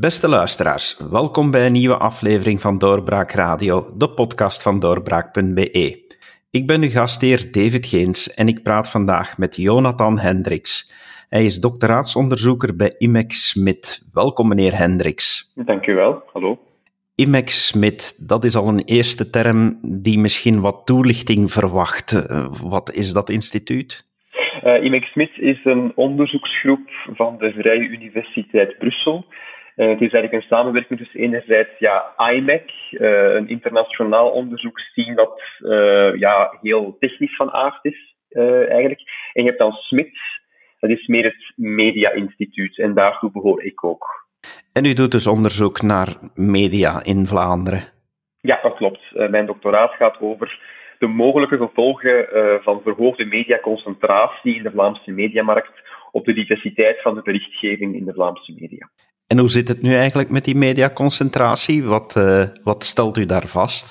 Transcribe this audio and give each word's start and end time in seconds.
Beste 0.00 0.28
luisteraars, 0.28 0.98
welkom 1.10 1.50
bij 1.50 1.66
een 1.66 1.72
nieuwe 1.72 1.96
aflevering 1.96 2.60
van 2.60 2.78
Doorbraak 2.78 3.30
Radio, 3.30 3.92
de 3.96 4.10
podcast 4.10 4.62
van 4.62 4.80
doorbraak.be. 4.80 6.14
Ik 6.50 6.66
ben 6.66 6.82
uw 6.82 6.90
gastheer 6.90 7.52
David 7.52 7.86
Geens 7.86 8.34
en 8.34 8.48
ik 8.48 8.62
praat 8.62 8.90
vandaag 8.90 9.38
met 9.38 9.56
Jonathan 9.56 10.18
Hendricks. 10.18 10.92
Hij 11.28 11.44
is 11.44 11.60
doctoraatsonderzoeker 11.60 12.76
bij 12.76 12.94
IMEC 12.98 13.32
Smit. 13.32 14.08
Welkom, 14.12 14.48
meneer 14.48 14.76
Hendricks. 14.76 15.52
Dank 15.64 15.86
u 15.86 15.94
wel. 15.94 16.22
Hallo. 16.32 16.58
IMEC 17.14 17.48
Smit, 17.48 18.28
dat 18.28 18.44
is 18.44 18.56
al 18.56 18.68
een 18.68 18.84
eerste 18.84 19.30
term 19.30 19.78
die 19.82 20.18
misschien 20.18 20.60
wat 20.60 20.82
toelichting 20.84 21.52
verwacht. 21.52 22.12
Eh, 22.12 22.46
wat 22.62 22.92
is 22.92 23.12
dat 23.12 23.28
instituut? 23.28 24.08
Uh, 24.64 24.74
eh, 24.74 24.84
IMEC 24.84 25.04
Smit 25.04 25.30
is 25.36 25.64
een 25.64 25.92
onderzoeksgroep 25.94 26.90
van 27.14 27.36
de 27.38 27.52
Vrije 27.52 27.88
Universiteit 27.88 28.78
Brussel. 28.78 29.24
Uh, 29.76 29.88
het 29.88 30.00
is 30.00 30.12
eigenlijk 30.12 30.32
een 30.32 30.56
samenwerking 30.56 30.98
tussen 30.98 31.20
enerzijds 31.20 31.78
ja, 31.78 32.14
IMEC, 32.32 32.70
uh, 32.90 33.34
een 33.34 33.48
internationaal 33.48 34.30
onderzoeksteam 34.30 35.14
dat 35.14 35.42
ja, 36.18 36.58
heel 36.60 36.96
technisch 36.98 37.36
van 37.36 37.50
aard 37.50 37.84
is 37.84 38.14
eigenlijk. 38.68 39.00
En 39.32 39.42
je 39.42 39.48
hebt 39.48 39.58
dan 39.58 39.72
Smit, 39.72 40.18
dat 40.78 40.90
is 40.90 41.06
meer 41.06 41.24
het 41.24 41.52
Media 41.56 42.10
Instituut 42.10 42.78
en 42.78 42.94
daartoe 42.94 43.30
behoor 43.30 43.62
ik 43.64 43.84
ook. 43.84 44.28
En 44.72 44.84
u 44.84 44.92
doet 44.92 45.10
dus 45.10 45.26
onderzoek 45.26 45.82
naar 45.82 46.08
media 46.34 47.04
in 47.04 47.26
Vlaanderen? 47.26 47.82
Ja, 48.40 48.58
dat 48.62 48.76
klopt. 48.76 49.00
Mijn 49.12 49.46
doctoraat 49.46 49.92
gaat 49.92 50.20
over 50.20 50.60
de 50.98 51.06
mogelijke 51.06 51.56
gevolgen 51.56 52.28
van 52.62 52.80
verhoogde 52.82 53.24
mediaconcentratie 53.24 54.54
in 54.54 54.62
de 54.62 54.70
Vlaamse 54.70 55.10
mediamarkt 55.10 55.72
op 56.10 56.24
de 56.24 56.32
diversiteit 56.32 57.02
van 57.02 57.14
de 57.14 57.22
berichtgeving 57.22 57.94
in 57.94 58.04
de 58.04 58.12
Vlaamse 58.12 58.52
media. 58.52 58.90
En 59.32 59.38
hoe 59.38 59.48
zit 59.48 59.68
het 59.68 59.82
nu 59.82 59.94
eigenlijk 59.94 60.30
met 60.30 60.44
die 60.44 60.56
mediaconcentratie? 60.56 61.84
Wat, 61.84 62.14
uh, 62.18 62.42
wat 62.64 62.84
stelt 62.84 63.16
u 63.16 63.26
daar 63.26 63.46
vast? 63.46 63.84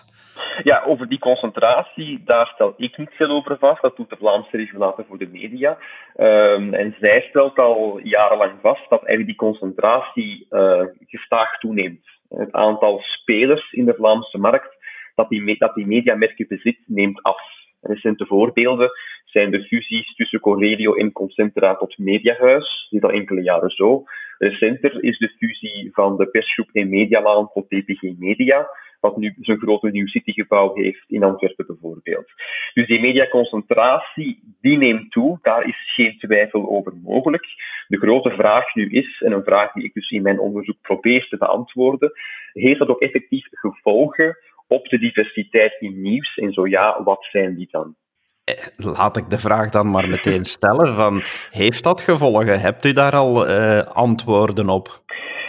Ja, 0.64 0.84
over 0.86 1.08
die 1.10 1.20
concentratie, 1.20 2.22
daar 2.26 2.52
stel 2.54 2.74
ik 2.78 2.98
niet 2.98 3.10
veel 3.12 3.30
over 3.30 3.58
vast. 3.58 3.82
Dat 3.82 3.96
doet 3.96 4.10
de 4.10 4.16
Vlaamse 4.20 4.58
regulator 4.58 5.06
voor 5.08 5.18
de 5.18 5.28
media. 5.28 5.78
Um, 6.18 6.74
en 6.74 6.96
zij 7.00 7.26
stelt 7.30 7.58
al 7.58 8.00
jarenlang 8.04 8.52
vast 8.62 8.90
dat 8.90 9.04
eigenlijk 9.06 9.26
die 9.28 9.48
concentratie 9.48 10.48
uh, 10.50 10.82
gestaag 11.08 11.58
toeneemt. 11.60 12.06
Het 12.30 12.52
aantal 12.52 13.00
spelers 13.02 13.72
in 13.72 13.86
de 13.86 13.94
Vlaamse 13.94 14.38
markt 14.38 14.78
dat 15.16 15.30
die, 15.30 15.58
dat 15.58 15.76
die 15.76 15.88
mediamerken 15.88 16.48
bezit, 16.48 16.80
neemt 16.86 17.24
af. 17.24 17.42
Recente 17.82 18.26
voorbeelden 18.26 18.90
zijn 19.26 19.52
de 19.52 19.64
fusies 19.64 20.16
tussen 20.16 20.40
Corelio 20.40 20.94
en 20.94 21.12
Concentra 21.12 21.76
tot 21.76 21.98
Mediahuis. 21.98 22.88
Is 22.90 23.02
al 23.02 23.12
enkele 23.12 23.42
jaren 23.42 23.70
zo. 23.70 24.04
Recenter 24.40 25.04
is 25.04 25.18
de 25.18 25.30
fusie 25.30 25.90
van 25.92 26.18
de 26.18 26.28
persgroep 26.28 26.70
en 26.74 26.90
Medialaan 26.90 27.50
tot 27.54 27.70
DPG 27.70 28.02
Media 28.18 28.68
wat 29.00 29.18
nu 29.18 29.36
zo'n 29.40 29.60
grote 29.60 29.90
New 29.90 30.08
City 30.08 30.32
gebouw 30.32 30.76
heeft 30.76 31.04
in 31.08 31.24
Antwerpen 31.24 31.66
bijvoorbeeld. 31.66 32.32
Dus 32.74 32.88
die 32.88 33.00
mediaconcentratie, 33.00 34.40
die 34.62 34.78
neemt 34.78 35.12
toe, 35.12 35.40
daar 35.42 35.68
is 35.68 35.94
geen 35.96 36.18
twijfel 36.18 36.70
over 36.70 36.94
mogelijk. 37.04 37.46
De 37.88 37.98
grote 37.98 38.30
vraag 38.30 38.76
nu 38.76 38.90
is, 38.90 39.22
en 39.22 39.32
een 39.32 39.44
vraag 39.44 39.72
die 39.72 39.84
ik 39.84 39.94
dus 39.94 40.10
in 40.10 40.22
mijn 40.22 40.40
onderzoek 40.40 40.82
probeer 40.82 41.28
te 41.28 41.38
beantwoorden, 41.38 42.12
heeft 42.54 42.80
dat 42.80 42.88
ook 42.88 43.02
effectief 43.02 43.48
gevolgen 43.52 44.38
op 44.68 44.88
de 44.88 45.00
diversiteit 45.00 45.76
in 45.80 46.02
nieuws? 46.02 46.38
En 46.38 46.54
zo 46.54 46.68
ja, 46.68 47.04
wat 47.04 47.28
zijn 47.32 47.56
die 47.56 47.68
dan? 47.72 47.96
Eh, 48.50 48.96
laat 48.98 49.18
ik 49.18 49.30
de 49.30 49.38
vraag 49.38 49.70
dan 49.70 49.92
maar 49.92 50.08
meteen 50.08 50.44
stellen: 50.44 50.96
van, 50.96 51.24
heeft 51.52 51.84
dat 51.84 52.02
gevolgen? 52.02 52.60
Hebt 52.60 52.86
u 52.86 52.94
daar 52.94 53.16
al 53.16 53.50
uh, 53.50 53.80
antwoorden 53.80 54.70
op? 54.70 54.88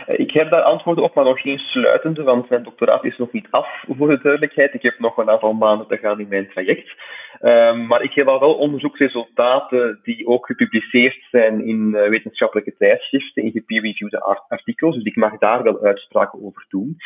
Ik 0.07 0.31
heb 0.31 0.51
daar 0.51 0.63
antwoorden 0.63 1.05
op, 1.05 1.15
maar 1.15 1.25
nog 1.25 1.41
geen 1.41 1.59
sluitende, 1.59 2.23
want 2.23 2.49
mijn 2.49 2.63
doctoraat 2.63 3.05
is 3.05 3.19
nog 3.19 3.33
niet 3.33 3.47
af, 3.51 3.69
voor 3.89 4.09
de 4.09 4.21
duidelijkheid. 4.23 4.75
Ik 4.75 4.83
heb 4.83 4.99
nog 4.99 5.17
een 5.17 5.31
aantal 5.31 5.53
maanden 5.53 5.87
te 5.87 5.97
gaan 5.97 6.21
in 6.21 6.29
mijn 6.29 6.49
traject. 6.49 6.95
Um, 7.43 7.87
maar 7.87 8.03
ik 8.03 8.13
heb 8.15 8.29
al 8.29 8.41
wel 8.41 8.55
onderzoeksresultaten 8.55 9.99
die 10.03 10.27
ook 10.27 10.47
gepubliceerd 10.47 11.27
zijn 11.31 11.67
in 11.67 11.91
wetenschappelijke 11.91 12.75
tijdschriften, 12.79 13.43
in 13.43 13.51
gepeer-reviewde 13.51 14.45
artikels, 14.49 14.95
dus 14.95 15.05
ik 15.05 15.17
mag 15.17 15.39
daar 15.39 15.63
wel 15.63 15.83
uitspraken 15.83 16.45
over 16.45 16.67
doen. 16.69 16.97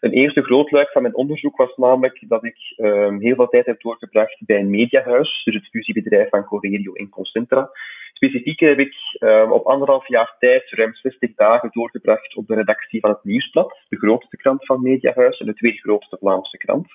Een 0.00 0.12
eerste 0.12 0.42
groot 0.42 0.70
luik 0.70 0.90
van 0.90 1.02
mijn 1.02 1.14
onderzoek 1.14 1.56
was 1.56 1.76
namelijk 1.76 2.24
dat 2.28 2.44
ik 2.44 2.56
um, 2.76 3.20
heel 3.20 3.34
veel 3.34 3.48
tijd 3.48 3.66
heb 3.66 3.80
doorgebracht 3.80 4.36
bij 4.46 4.58
een 4.58 4.70
mediahuis, 4.70 5.42
dus 5.44 5.54
het 5.54 5.68
fusiebedrijf 5.68 6.28
van 6.28 6.44
Corerio 6.44 6.92
en 6.92 7.08
Concentra. 7.08 7.70
Specifiek 8.20 8.60
heb 8.60 8.78
ik 8.78 8.94
um, 9.20 9.52
op 9.52 9.66
anderhalf 9.66 10.08
jaar 10.08 10.36
tijd 10.38 10.70
ruim 10.70 10.94
60 10.94 11.34
dagen 11.34 11.70
doorgebracht 11.72 12.36
op 12.36 12.46
de 12.46 12.54
redactie 12.54 13.00
van 13.00 13.10
het 13.10 13.24
Nieuwsblad, 13.24 13.80
de 13.88 13.96
grootste 13.96 14.36
krant 14.36 14.66
van 14.66 14.82
Mediahuis 14.82 15.38
en 15.38 15.46
de 15.46 15.54
tweede 15.54 15.78
grootste 15.78 16.16
Vlaamse 16.20 16.56
krant. 16.56 16.86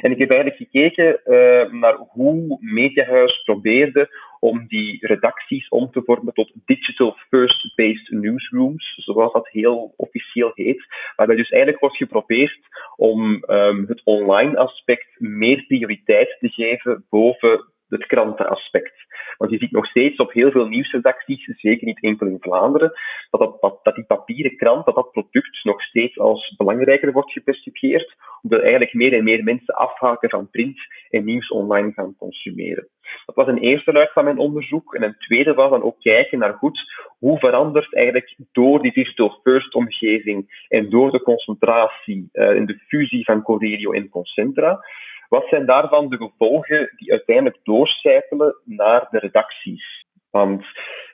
En 0.00 0.10
ik 0.10 0.18
heb 0.18 0.30
eigenlijk 0.30 0.60
gekeken 0.60 1.20
uh, 1.24 1.72
naar 1.80 1.96
hoe 1.96 2.58
Mediahuis 2.60 3.42
probeerde 3.42 4.08
om 4.40 4.66
die 4.68 5.06
redacties 5.06 5.68
om 5.68 5.90
te 5.90 6.02
vormen 6.04 6.34
tot 6.34 6.52
digital 6.64 7.16
first-based 7.28 8.10
newsrooms, 8.10 8.94
zoals 8.96 9.32
dat 9.32 9.48
heel 9.48 9.94
officieel 9.96 10.50
heet, 10.54 10.86
waarbij 11.16 11.36
dus 11.36 11.50
eigenlijk 11.50 11.80
wordt 11.82 11.96
geprobeerd 11.96 12.60
om 12.96 13.44
um, 13.46 13.84
het 13.88 14.00
online 14.04 14.56
aspect 14.56 15.20
meer 15.20 15.64
prioriteit 15.66 16.36
te 16.40 16.48
geven 16.48 17.04
boven 17.10 17.64
het 17.88 18.06
krantenaspect. 18.06 18.94
Want 19.36 19.50
je 19.50 19.58
ziet 19.58 19.70
nog 19.70 19.86
steeds 19.86 20.16
op 20.16 20.32
heel 20.32 20.50
veel 20.50 20.66
nieuwsredacties, 20.66 21.44
zeker 21.44 21.86
niet 21.86 22.02
enkel 22.02 22.26
in 22.26 22.40
Vlaanderen, 22.40 22.92
dat, 23.30 23.60
dat, 23.60 23.78
dat 23.82 23.94
die 23.94 24.04
papieren 24.04 24.56
krant, 24.56 24.84
dat 24.84 24.94
dat 24.94 25.12
product 25.12 25.64
nog 25.64 25.82
steeds 25.82 26.18
als 26.18 26.54
belangrijker 26.56 27.12
wordt 27.12 27.32
gepercipieerd, 27.32 28.16
omdat 28.42 28.60
eigenlijk 28.60 28.94
meer 28.94 29.12
en 29.12 29.24
meer 29.24 29.44
mensen 29.44 29.74
afhaken 29.74 30.30
van 30.30 30.50
print 30.50 30.78
en 31.10 31.24
nieuws 31.24 31.48
online 31.48 31.92
gaan 31.92 32.16
consumeren. 32.18 32.88
Dat 33.26 33.34
was 33.34 33.46
een 33.46 33.58
eerste 33.58 33.92
luik 33.92 34.12
van 34.12 34.24
mijn 34.24 34.38
onderzoek. 34.38 34.94
En 34.94 35.02
een 35.02 35.18
tweede 35.18 35.54
was 35.54 35.70
dan 35.70 35.82
ook 35.82 36.00
kijken 36.00 36.38
naar 36.38 36.54
goed, 36.54 36.80
hoe 37.18 37.38
verandert 37.38 37.94
eigenlijk 37.94 38.36
door 38.52 38.82
die 38.82 38.92
digital 38.92 39.40
first 39.42 39.74
omgeving 39.74 40.64
en 40.68 40.90
door 40.90 41.10
de 41.10 41.22
concentratie 41.22 42.28
en 42.32 42.66
de 42.66 42.78
fusie 42.86 43.24
van 43.24 43.42
Corelio 43.42 43.92
en 43.92 44.08
Concentra, 44.08 44.80
wat 45.28 45.46
zijn 45.48 45.66
daarvan 45.66 46.08
de 46.08 46.16
gevolgen 46.16 46.92
die 46.96 47.10
uiteindelijk 47.10 47.58
doorcijpelen 47.62 48.56
naar 48.64 49.06
de 49.10 49.18
redacties? 49.18 50.06
Want 50.30 50.64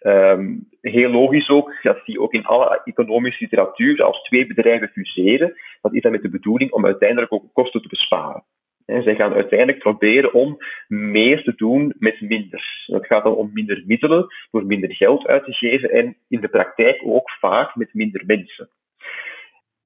um, 0.03 0.69
heel 0.81 1.11
logisch 1.11 1.49
ook, 1.49 1.83
dat 1.83 2.01
zie 2.05 2.15
je 2.15 2.21
ook 2.21 2.33
in 2.33 2.45
alle 2.45 2.81
economische 2.85 3.43
literatuur, 3.45 4.03
als 4.03 4.23
twee 4.23 4.47
bedrijven 4.47 4.89
fuseren, 4.89 5.55
dat 5.81 5.95
is 5.95 6.03
dan 6.03 6.13
met 6.13 6.23
de 6.23 6.31
bedoeling 6.31 6.73
om 6.73 6.87
uiteindelijk 6.87 7.33
ook 7.33 7.53
kosten 7.53 7.83
te 7.83 7.89
besparen. 7.89 8.45
En 8.87 9.03
zij 9.03 9.15
gaan 9.15 9.33
uiteindelijk 9.33 9.79
proberen 9.79 10.33
om 10.33 10.57
meer 10.89 11.43
te 11.43 11.53
doen 11.57 11.95
met 11.99 12.21
minder. 12.21 12.85
Het 12.87 13.07
gaat 13.07 13.25
dan 13.25 13.35
om 13.35 13.51
minder 13.53 13.83
middelen, 13.87 14.27
door 14.51 14.67
minder 14.67 14.95
geld 14.95 15.27
uit 15.27 15.45
te 15.45 15.53
geven 15.53 15.91
en 15.91 16.17
in 16.29 16.41
de 16.41 16.49
praktijk 16.49 17.03
ook 17.05 17.31
vaak 17.31 17.75
met 17.75 17.95
minder 17.95 18.23
mensen. 18.27 18.69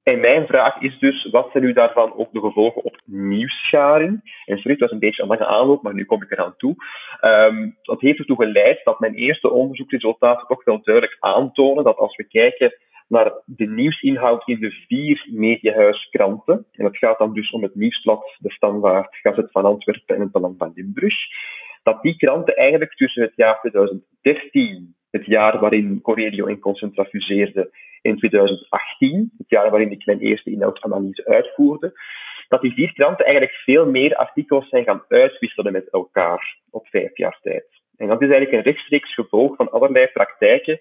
En 0.02 0.20
mijn 0.20 0.46
vraag 0.46 0.80
is 0.80 0.98
dus, 0.98 1.30
wat 1.30 1.48
zijn 1.52 1.64
nu 1.64 1.72
daarvan 1.72 2.14
ook 2.14 2.32
de 2.32 2.40
gevolgen 2.40 2.84
op 2.84 3.00
nieuwsscharing? 3.04 4.20
En 4.44 4.56
sorry, 4.56 4.72
het 4.72 4.80
was 4.80 4.90
een 4.90 4.98
beetje 4.98 5.22
een 5.22 5.28
lange 5.28 5.46
aanloop, 5.46 5.82
maar 5.82 5.94
nu 5.94 6.04
kom 6.04 6.22
ik 6.22 6.30
eraan 6.30 6.56
toe. 6.56 6.74
Um, 7.20 7.76
dat 7.82 8.00
heeft 8.00 8.18
ertoe 8.18 8.36
geleid 8.36 8.80
dat 8.84 9.00
mijn 9.00 9.14
eerste 9.14 9.50
onderzoeksresultaten 9.50 10.46
toch 10.46 10.64
wel 10.64 10.82
duidelijk 10.82 11.16
aantonen 11.20 11.84
dat 11.84 11.96
als 11.96 12.16
we 12.16 12.24
kijken 12.24 12.72
naar 13.08 13.32
de 13.44 13.66
nieuwsinhoud 13.66 14.48
in 14.48 14.60
de 14.60 14.70
vier 14.70 15.26
mediahuiskranten, 15.30 16.66
en 16.72 16.84
het 16.84 16.96
gaat 16.96 17.18
dan 17.18 17.34
dus 17.34 17.50
om 17.50 17.62
het 17.62 17.74
Nieuwsblad, 17.74 18.36
de 18.38 18.50
Standaard, 18.50 19.16
Gazet 19.16 19.50
van 19.50 19.64
Antwerpen 19.64 20.14
en 20.14 20.20
het 20.20 20.32
Belang 20.32 20.54
van 20.58 20.72
Limburg, 20.74 21.16
dat 21.82 22.02
die 22.02 22.16
kranten 22.16 22.56
eigenlijk 22.56 22.94
tussen 22.94 23.22
het 23.22 23.32
jaar 23.36 23.60
2013 23.60 24.96
het 25.10 25.26
jaar 25.26 25.58
waarin 25.58 26.00
Corelio 26.00 26.46
en 26.46 26.58
Concentra 26.58 27.04
fuseerden, 27.04 27.70
in 28.02 28.16
2018, 28.16 29.32
het 29.38 29.48
jaar 29.48 29.70
waarin 29.70 29.90
ik 29.90 30.06
mijn 30.06 30.20
eerste 30.20 30.50
inhoudsanalyse 30.50 31.26
uitvoerde, 31.26 31.92
dat 32.48 32.60
die 32.60 32.92
kranten 32.92 33.24
eigenlijk 33.24 33.56
veel 33.56 33.86
meer 33.90 34.16
artikels 34.16 34.68
zijn 34.68 34.84
gaan 34.84 35.04
uitwisselen 35.08 35.72
met 35.72 35.90
elkaar 35.90 36.58
op 36.70 36.86
vijf 36.88 37.16
jaar 37.16 37.38
tijd. 37.42 37.66
En 37.96 38.08
dat 38.08 38.22
is 38.22 38.28
eigenlijk 38.28 38.52
een 38.52 38.72
rechtstreeks 38.72 39.14
gevolg 39.14 39.56
van 39.56 39.70
allerlei 39.70 40.06
praktijken 40.06 40.78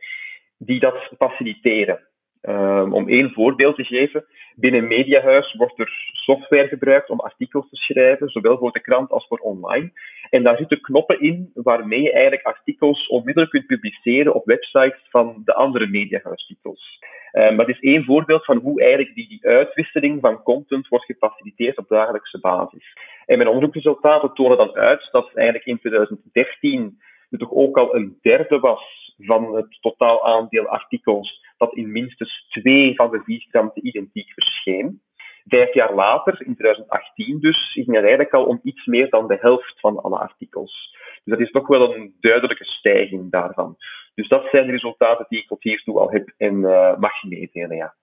die 0.57 0.79
dat 0.79 1.11
faciliteren. 1.17 2.07
Um, 2.41 2.93
om 2.93 3.09
één 3.09 3.31
voorbeeld 3.31 3.75
te 3.75 3.83
geven, 3.83 4.25
binnen 4.55 4.87
Mediahuis 4.87 5.53
wordt 5.53 5.79
er 5.79 6.11
software 6.11 6.67
gebruikt 6.67 7.09
om 7.09 7.19
artikels 7.19 7.69
te 7.69 7.75
schrijven, 7.75 8.29
zowel 8.29 8.57
voor 8.57 8.71
de 8.71 8.81
krant 8.81 9.11
als 9.11 9.27
voor 9.27 9.37
online. 9.37 9.91
En 10.29 10.43
daar 10.43 10.57
zitten 10.57 10.81
knoppen 10.81 11.21
in 11.21 11.51
waarmee 11.53 12.01
je 12.01 12.11
eigenlijk 12.11 12.45
artikels 12.45 13.07
onmiddellijk 13.07 13.51
kunt 13.51 13.65
publiceren 13.65 14.33
op 14.33 14.45
websites 14.45 14.99
van 15.09 15.41
de 15.45 15.53
andere 15.53 15.87
Mediahuistitels. 15.87 16.99
Um, 17.33 17.57
dat 17.57 17.69
is 17.69 17.79
één 17.79 18.03
voorbeeld 18.03 18.45
van 18.45 18.57
hoe 18.57 18.81
eigenlijk 18.81 19.15
die, 19.15 19.27
die 19.27 19.47
uitwisseling 19.47 20.21
van 20.21 20.43
content 20.43 20.87
wordt 20.87 21.05
gefaciliteerd 21.05 21.77
op 21.77 21.87
dagelijkse 21.87 22.39
basis. 22.39 22.93
En 23.25 23.37
mijn 23.37 23.49
onderzoeksresultaten 23.49 24.33
tonen 24.33 24.57
dan 24.57 24.75
uit 24.75 25.07
dat 25.11 25.31
eigenlijk 25.33 25.65
in 25.65 25.79
2013 25.79 26.99
er 27.29 27.39
toch 27.39 27.51
ook 27.51 27.77
al 27.77 27.95
een 27.95 28.17
derde 28.21 28.59
was 28.59 29.13
van 29.17 29.55
het 29.55 29.77
totaal 29.81 30.25
aandeel 30.25 30.67
artikels 30.67 31.45
dat 31.57 31.75
in 31.75 31.91
minstens 31.91 32.45
twee 32.49 32.95
van 32.95 33.11
de 33.11 33.21
vier 33.23 33.45
kranten 33.49 33.87
identiek 33.87 34.31
verscheen. 34.33 35.01
Vijf 35.47 35.73
jaar 35.73 35.93
later, 35.93 36.33
in 36.45 36.55
2018 36.55 37.39
dus, 37.39 37.71
ging 37.73 37.87
het 37.87 37.95
eigenlijk 37.97 38.33
al 38.33 38.45
om 38.45 38.59
iets 38.63 38.85
meer 38.85 39.09
dan 39.09 39.27
de 39.27 39.37
helft 39.39 39.79
van 39.79 40.01
alle 40.01 40.17
artikels. 40.17 40.95
Dus 41.23 41.37
dat 41.37 41.39
is 41.39 41.51
toch 41.51 41.67
wel 41.67 41.95
een 41.95 42.15
duidelijke 42.19 42.65
stijging 42.65 43.31
daarvan. 43.31 43.77
Dus 44.15 44.27
dat 44.27 44.47
zijn 44.51 44.65
de 44.65 44.71
resultaten 44.71 45.25
die 45.29 45.39
ik 45.39 45.47
tot 45.47 45.63
hiertoe 45.63 45.99
al 45.99 46.11
heb 46.11 46.33
en 46.37 46.55
uh, 46.55 46.97
mag 46.97 47.23
meedelen, 47.23 47.77
ja. 47.77 47.93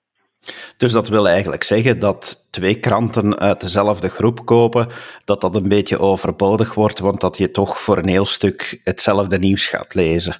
Dus 0.76 0.93
dat 0.93 1.08
wil 1.08 1.29
eigenlijk 1.29 1.62
zeggen 1.62 1.99
dat 1.99 2.49
twee 2.50 2.79
kranten 2.79 3.38
uit 3.38 3.61
dezelfde 3.61 4.08
groep 4.08 4.44
kopen, 4.44 4.87
dat 5.25 5.41
dat 5.41 5.55
een 5.55 5.69
beetje 5.69 5.99
overbodig 5.99 6.75
wordt, 6.75 6.99
want 6.99 7.20
dat 7.20 7.38
je 7.38 7.50
toch 7.50 7.81
voor 7.81 7.99
een 7.99 8.08
heel 8.08 8.25
stuk 8.25 8.81
hetzelfde 8.85 9.38
nieuws 9.38 9.67
gaat 9.67 9.94
lezen. 9.94 10.35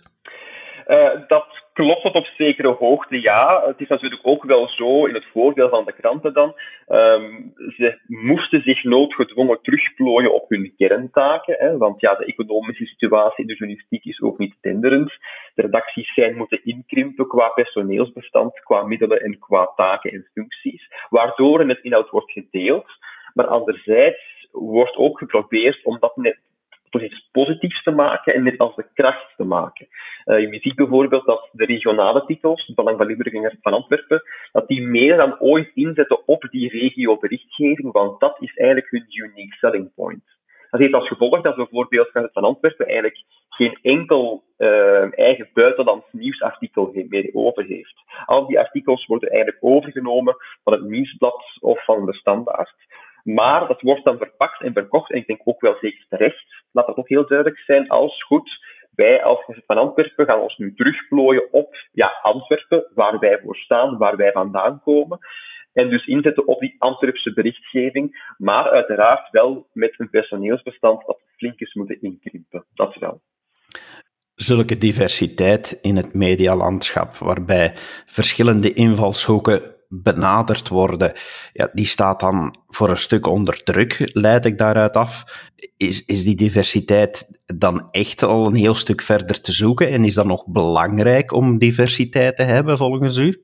Uh, 0.87 1.11
dat 1.29 1.54
klopt 1.75 2.03
tot 2.03 2.15
op 2.15 2.27
zekere 2.27 2.69
hoogte, 2.69 3.21
ja. 3.21 3.63
Het 3.67 3.81
is 3.81 3.89
natuurlijk 3.89 4.27
ook 4.27 4.45
wel 4.45 4.69
zo, 4.69 5.07
in 5.07 5.15
het 5.15 5.27
voordeel 5.33 5.69
van 5.69 5.85
de 5.85 5.93
kranten 5.93 6.33
dan, 6.33 6.55
um, 6.89 7.53
ze 7.77 7.99
moesten 8.07 8.63
zich 8.63 8.85
noodgedwongen 8.85 9.59
terugplooien 9.63 10.35
op 10.35 10.49
hun 10.49 10.75
kerntaken, 10.77 11.57
hè, 11.59 11.77
want 11.77 12.01
ja, 12.01 12.15
de 12.15 12.25
economische 12.25 12.87
situatie 12.87 13.45
in 13.45 13.47
de 13.47 13.55
journalistiek 13.55 14.05
is 14.05 14.21
ook 14.21 14.39
niet 14.39 14.55
tenderend. 14.61 15.13
De 15.55 15.63
redacties 15.63 16.15
zijn 16.15 16.37
moeten 16.37 16.65
inkrimpen 16.65 17.27
qua 17.27 17.49
personeelsbestand, 17.49 18.61
qua 18.61 18.83
middelen 18.83 19.21
en 19.21 19.39
qua 19.39 19.73
taken 19.77 20.13
en 20.13 20.29
functies, 20.33 20.89
waardoor 21.09 21.61
het 21.61 21.83
inhoud 21.83 22.11
wordt 22.11 22.33
gedeeld. 22.33 22.87
Maar 23.35 23.47
anderzijds 23.47 24.49
wordt 24.53 24.97
ook 24.97 25.19
geprobeerd 25.19 25.85
om 25.85 25.97
dat 26.01 26.17
net 26.17 26.39
tot 26.95 27.03
iets 27.03 27.29
positiefs 27.33 27.83
te 27.83 27.91
maken 27.91 28.35
en 28.35 28.43
net 28.43 28.59
als 28.59 28.75
de 28.75 28.87
kracht 28.95 29.37
te 29.37 29.45
maken. 29.45 29.87
Uh, 30.25 30.41
je 30.41 30.59
ziet 30.61 30.75
bijvoorbeeld 30.75 31.27
dat 31.27 31.49
de 31.53 31.65
regionale 31.65 32.25
titels, 32.27 32.67
het 32.67 32.77
Belang 32.77 32.97
van 32.97 33.07
Limburg 33.07 33.55
van 33.61 33.73
Antwerpen, 33.73 34.23
dat 34.53 34.69
die 34.69 34.83
meer 34.83 35.17
dan 35.17 35.41
ooit 35.41 35.71
inzetten 35.75 36.29
op 36.29 36.47
die 36.51 36.71
regio-berichtgeving, 36.71 37.93
want 37.93 38.21
dat 38.21 38.37
is 38.41 38.55
eigenlijk 38.55 38.91
hun 38.91 39.07
unique 39.09 39.57
selling 39.57 39.95
point. 39.95 40.23
Dat 40.71 40.81
heeft 40.81 40.95
als 40.95 41.09
gevolg 41.09 41.41
dat 41.41 41.57
bijvoorbeeld 41.57 42.09
het 42.13 42.33
van 42.33 42.45
Antwerpen 42.45 42.87
eigenlijk 42.87 43.23
geen 43.49 43.79
enkel 43.83 44.45
uh, 44.59 45.19
eigen 45.19 45.49
buitenlands 45.53 46.07
nieuwsartikel 46.11 46.91
meer 47.09 47.31
over 47.33 47.65
heeft. 47.65 47.95
Al 48.27 48.47
die 48.47 48.59
artikels 48.59 49.07
worden 49.07 49.29
eigenlijk 49.29 49.65
overgenomen 49.65 50.37
van 50.65 50.73
het 50.73 50.83
nieuwsblad 50.83 51.45
of 51.61 51.85
van 51.85 52.07
de 52.07 52.15
standaard. 52.15 52.75
Maar 53.25 53.69
dat 53.69 53.81
wordt 53.81 54.05
dan 54.05 54.19
verpakt 54.19 54.61
en 54.61 54.73
verkocht, 54.73 55.11
en 55.11 55.19
ik 55.19 55.27
denk 55.27 55.41
ook 55.45 55.61
wel 55.61 55.77
zeker 55.81 56.07
terecht, 56.09 56.45
laat 56.73 56.87
dat 56.87 56.97
ook 56.97 57.09
heel 57.09 57.27
duidelijk 57.27 57.59
zijn, 57.59 57.89
als 57.89 58.23
goed. 58.23 58.63
Wij 58.95 59.23
als 59.23 59.45
Gezet 59.45 59.65
van 59.67 59.79
Antwerpen 59.79 60.27
gaan 60.27 60.41
ons 60.41 60.57
nu 60.57 60.75
terugplooien 60.75 61.53
op 61.53 61.77
ja, 61.93 62.19
Antwerpen, 62.23 62.87
waar 62.95 63.19
wij 63.19 63.41
voor 63.43 63.57
staan, 63.57 63.99
waar 63.99 64.17
wij 64.17 64.33
vandaan 64.33 64.81
komen. 64.83 65.19
En 65.73 65.89
dus 65.89 66.07
inzetten 66.07 66.47
op 66.47 66.61
die 66.61 66.75
Antwerpse 66.79 67.33
berichtgeving, 67.33 68.35
maar 68.39 68.71
uiteraard 68.71 69.31
wel 69.31 69.67
met 69.73 69.95
een 69.97 70.11
personeelsbestand 70.11 71.07
dat 71.07 71.21
flink 71.37 71.61
is 71.61 71.75
moeten 71.75 72.01
inkrimpen. 72.01 72.65
Dat 72.75 72.97
wel 72.97 73.21
zulke 74.35 74.79
diversiteit 74.79 75.79
in 75.83 75.97
het 75.97 76.15
medialandschap, 76.15 77.15
waarbij 77.17 77.73
verschillende 78.07 78.73
invalshoeken 78.73 79.74
benaderd 80.03 80.69
worden, 80.69 81.13
ja, 81.53 81.69
die 81.73 81.87
staat 81.87 82.21
dan 82.21 82.55
voor 82.69 82.89
een 82.89 82.97
stuk 82.97 83.27
onder 83.27 83.63
druk, 83.63 84.11
leid 84.13 84.45
ik 84.45 84.59
daaruit 84.59 84.97
af. 84.97 85.25
Is, 85.77 86.05
is 86.05 86.25
die 86.25 86.37
diversiteit 86.37 87.41
dan 87.59 87.89
echt 87.91 88.23
al 88.23 88.47
een 88.47 88.55
heel 88.55 88.75
stuk 88.75 89.01
verder 89.01 89.41
te 89.41 89.53
zoeken 89.53 89.89
en 89.89 90.05
is 90.05 90.15
dat 90.15 90.27
nog 90.27 90.47
belangrijk 90.47 91.33
om 91.33 91.59
diversiteit 91.59 92.37
te 92.37 92.43
hebben 92.43 92.77
volgens 92.77 93.19
u? 93.19 93.43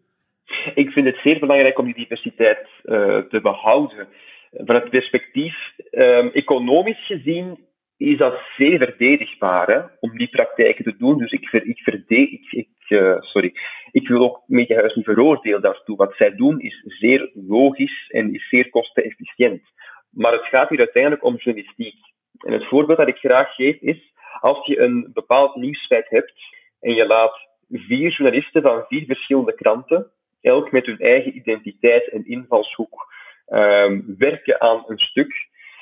Ik 0.74 0.90
vind 0.90 1.06
het 1.06 1.18
zeer 1.22 1.38
belangrijk 1.38 1.78
om 1.78 1.84
die 1.84 1.94
diversiteit 1.94 2.66
uh, 2.84 3.18
te 3.18 3.40
behouden. 3.42 4.08
Van 4.52 4.74
het 4.74 4.90
perspectief, 4.90 5.54
um, 5.90 6.30
economisch 6.32 7.06
gezien, 7.06 7.58
is 7.96 8.18
dat 8.18 8.40
zeer 8.56 8.78
verdedigbaar 8.78 9.90
om 10.00 10.18
die 10.18 10.28
praktijken 10.28 10.84
te 10.84 10.96
doen. 10.98 11.18
Dus 11.18 11.32
ik, 11.32 11.48
ver, 11.48 11.66
ik, 11.66 11.78
verde, 11.78 12.16
ik, 12.16 12.46
ik 12.50 12.68
uh, 12.88 13.16
sorry, 13.20 13.52
ik 13.92 14.08
wil 14.08 14.22
ook 14.22 14.39
Mediahuis 14.70 14.94
niet 14.94 15.04
veroordelen 15.04 15.62
daartoe. 15.62 15.96
Wat 15.96 16.14
zij 16.16 16.34
doen 16.34 16.60
is 16.60 16.82
zeer 16.84 17.30
logisch 17.34 18.06
en 18.08 18.34
is 18.34 18.48
zeer 18.48 18.70
kostenefficiënt. 18.70 19.62
Maar 20.10 20.32
het 20.32 20.44
gaat 20.44 20.68
hier 20.68 20.78
uiteindelijk 20.78 21.24
om 21.24 21.36
journalistiek. 21.36 21.96
En 22.38 22.52
het 22.52 22.66
voorbeeld 22.66 22.98
dat 22.98 23.08
ik 23.08 23.16
graag 23.16 23.54
geef 23.54 23.80
is, 23.80 24.12
als 24.40 24.66
je 24.66 24.80
een 24.80 25.10
bepaald 25.12 25.56
nieuwsfeit 25.56 26.08
hebt 26.08 26.34
en 26.80 26.94
je 26.94 27.06
laat 27.06 27.48
vier 27.68 28.10
journalisten 28.10 28.62
van 28.62 28.84
vier 28.88 29.04
verschillende 29.06 29.54
kranten, 29.54 30.10
elk 30.40 30.72
met 30.72 30.86
hun 30.86 30.98
eigen 30.98 31.36
identiteit 31.36 32.08
en 32.08 32.26
invalshoek, 32.26 33.12
um, 33.48 34.14
werken 34.18 34.60
aan 34.60 34.84
een 34.86 34.98
stuk, 34.98 35.32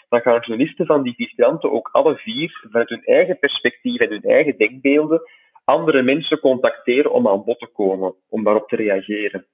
dan 0.09 0.21
gaan 0.21 0.41
journalisten 0.41 0.87
van 0.87 1.03
die 1.03 1.15
vier 1.15 1.33
kranten 1.37 1.73
ook 1.73 1.89
alle 1.93 2.17
vier 2.17 2.67
vanuit 2.71 2.89
hun 2.89 3.05
eigen 3.05 3.39
perspectief 3.39 4.01
en 4.01 4.11
hun 4.11 4.23
eigen 4.23 4.59
denkbeelden 4.59 5.23
andere 5.69 6.03
mensen 6.03 6.41
contacteren 6.41 7.13
om 7.13 7.29
aan 7.29 7.45
bod 7.45 7.59
te 7.59 7.67
komen, 7.67 8.15
om 8.29 8.45
daarop 8.45 8.69
te 8.69 8.77
reageren. 8.77 9.47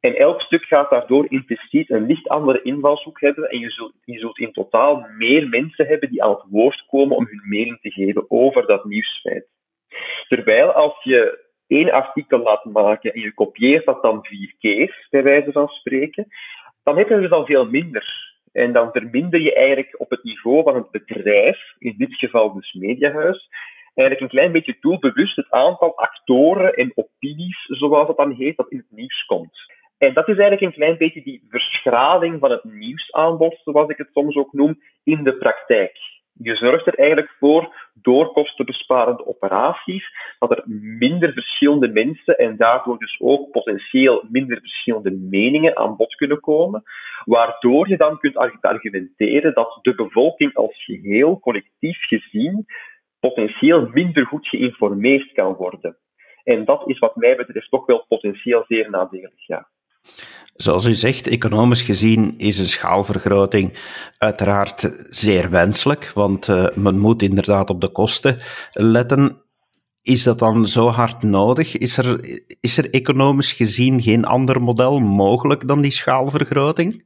En 0.00 0.16
elk 0.16 0.40
stuk 0.40 0.64
gaat 0.64 0.90
daardoor 0.90 1.26
impliciet 1.28 1.90
een 1.90 2.06
licht 2.06 2.28
andere 2.28 2.62
invalshoek 2.62 3.20
hebben 3.20 3.48
en 3.50 3.58
je 3.58 3.70
zult, 3.70 3.92
je 4.04 4.18
zult 4.18 4.38
in 4.38 4.52
totaal 4.52 5.06
meer 5.16 5.48
mensen 5.48 5.86
hebben 5.86 6.10
die 6.10 6.22
aan 6.22 6.30
het 6.30 6.44
woord 6.50 6.84
komen 6.86 7.16
om 7.16 7.26
hun 7.26 7.42
mening 7.48 7.80
te 7.80 7.90
geven 7.90 8.24
over 8.30 8.66
dat 8.66 8.84
nieuwsfeit. 8.84 9.46
Terwijl 10.28 10.72
als 10.72 11.02
je 11.02 11.48
één 11.66 11.90
artikel 11.90 12.38
laat 12.38 12.64
maken 12.64 13.12
en 13.12 13.20
je 13.20 13.34
kopieert 13.34 13.84
dat 13.84 14.02
dan 14.02 14.24
vier 14.24 14.54
keer, 14.58 15.06
bij 15.10 15.22
wijze 15.22 15.52
van 15.52 15.68
spreken, 15.68 16.26
dan 16.82 16.96
heb 16.96 17.08
je 17.08 17.14
er 17.14 17.28
dan 17.28 17.46
veel 17.46 17.66
minder. 17.66 18.28
En 18.52 18.72
dan 18.72 18.92
verminder 18.92 19.40
je 19.40 19.54
eigenlijk 19.54 20.00
op 20.00 20.10
het 20.10 20.22
niveau 20.22 20.62
van 20.62 20.74
het 20.74 20.90
bedrijf, 20.90 21.74
in 21.78 21.94
dit 21.98 22.14
geval 22.14 22.52
dus 22.52 22.72
Mediahuis, 22.72 23.48
eigenlijk 23.94 24.20
een 24.20 24.38
klein 24.38 24.52
beetje 24.52 24.76
doelbewust 24.80 25.36
het 25.36 25.50
aantal 25.50 25.96
actoren 25.96 26.74
en 26.74 26.92
opinies, 26.94 27.64
zoals 27.66 28.08
het 28.08 28.16
dan 28.16 28.32
heet, 28.32 28.56
dat 28.56 28.70
in 28.70 28.78
het 28.78 28.90
nieuws 28.90 29.24
komt. 29.24 29.58
En 29.98 30.14
dat 30.14 30.28
is 30.28 30.38
eigenlijk 30.38 30.60
een 30.60 30.80
klein 30.80 30.98
beetje 30.98 31.22
die 31.22 31.46
verschraling 31.48 32.40
van 32.40 32.50
het 32.50 32.64
nieuwsaanbod, 32.64 33.60
zoals 33.64 33.88
ik 33.88 33.96
het 33.96 34.08
soms 34.12 34.36
ook 34.36 34.52
noem, 34.52 34.80
in 35.04 35.22
de 35.22 35.36
praktijk. 35.36 35.98
Je 36.42 36.56
zorgt 36.56 36.86
er 36.86 36.94
eigenlijk 36.94 37.34
voor, 37.38 37.90
door 37.94 38.32
kostenbesparende 38.32 39.26
operaties, 39.26 40.04
dat 40.38 40.50
er 40.50 40.62
minder 40.98 41.32
verschillende 41.32 41.88
mensen 41.88 42.38
en 42.38 42.56
daardoor 42.56 42.98
dus 42.98 43.20
ook 43.20 43.50
potentieel 43.50 44.24
minder 44.28 44.60
verschillende 44.60 45.10
meningen 45.10 45.76
aan 45.76 45.96
bod 45.96 46.14
kunnen 46.14 46.40
komen, 46.40 46.82
waardoor 47.24 47.88
je 47.88 47.96
dan 47.96 48.18
kunt 48.18 48.36
argumenteren 48.62 49.54
dat 49.54 49.78
de 49.82 49.94
bevolking 49.94 50.54
als 50.54 50.84
geheel, 50.84 51.40
collectief 51.40 51.98
gezien, 52.06 52.66
potentieel 53.20 53.88
minder 53.92 54.26
goed 54.26 54.48
geïnformeerd 54.48 55.32
kan 55.32 55.54
worden. 55.54 55.96
En 56.44 56.64
dat 56.64 56.82
is 56.88 56.98
wat 56.98 57.16
mij 57.16 57.36
betreft 57.36 57.70
toch 57.70 57.86
wel 57.86 58.04
potentieel 58.08 58.64
zeer 58.68 58.90
nadelig, 58.90 59.46
ja. 59.46 59.68
Zoals 60.54 60.86
u 60.86 60.92
zegt, 60.92 61.26
economisch 61.26 61.82
gezien 61.82 62.34
is 62.38 62.58
een 62.58 62.64
schaalvergroting 62.64 63.72
uiteraard 64.18 65.06
zeer 65.08 65.50
wenselijk, 65.50 66.10
want 66.14 66.48
uh, 66.48 66.66
men 66.74 66.98
moet 66.98 67.22
inderdaad 67.22 67.70
op 67.70 67.80
de 67.80 67.92
kosten 67.92 68.36
letten. 68.72 69.42
Is 70.02 70.24
dat 70.24 70.38
dan 70.38 70.66
zo 70.66 70.86
hard 70.86 71.22
nodig? 71.22 71.76
Is 71.76 71.96
er, 71.98 72.20
is 72.60 72.78
er 72.78 72.90
economisch 72.90 73.52
gezien 73.52 74.02
geen 74.02 74.24
ander 74.24 74.62
model 74.62 74.98
mogelijk 74.98 75.68
dan 75.68 75.80
die 75.80 75.90
schaalvergroting? 75.90 77.04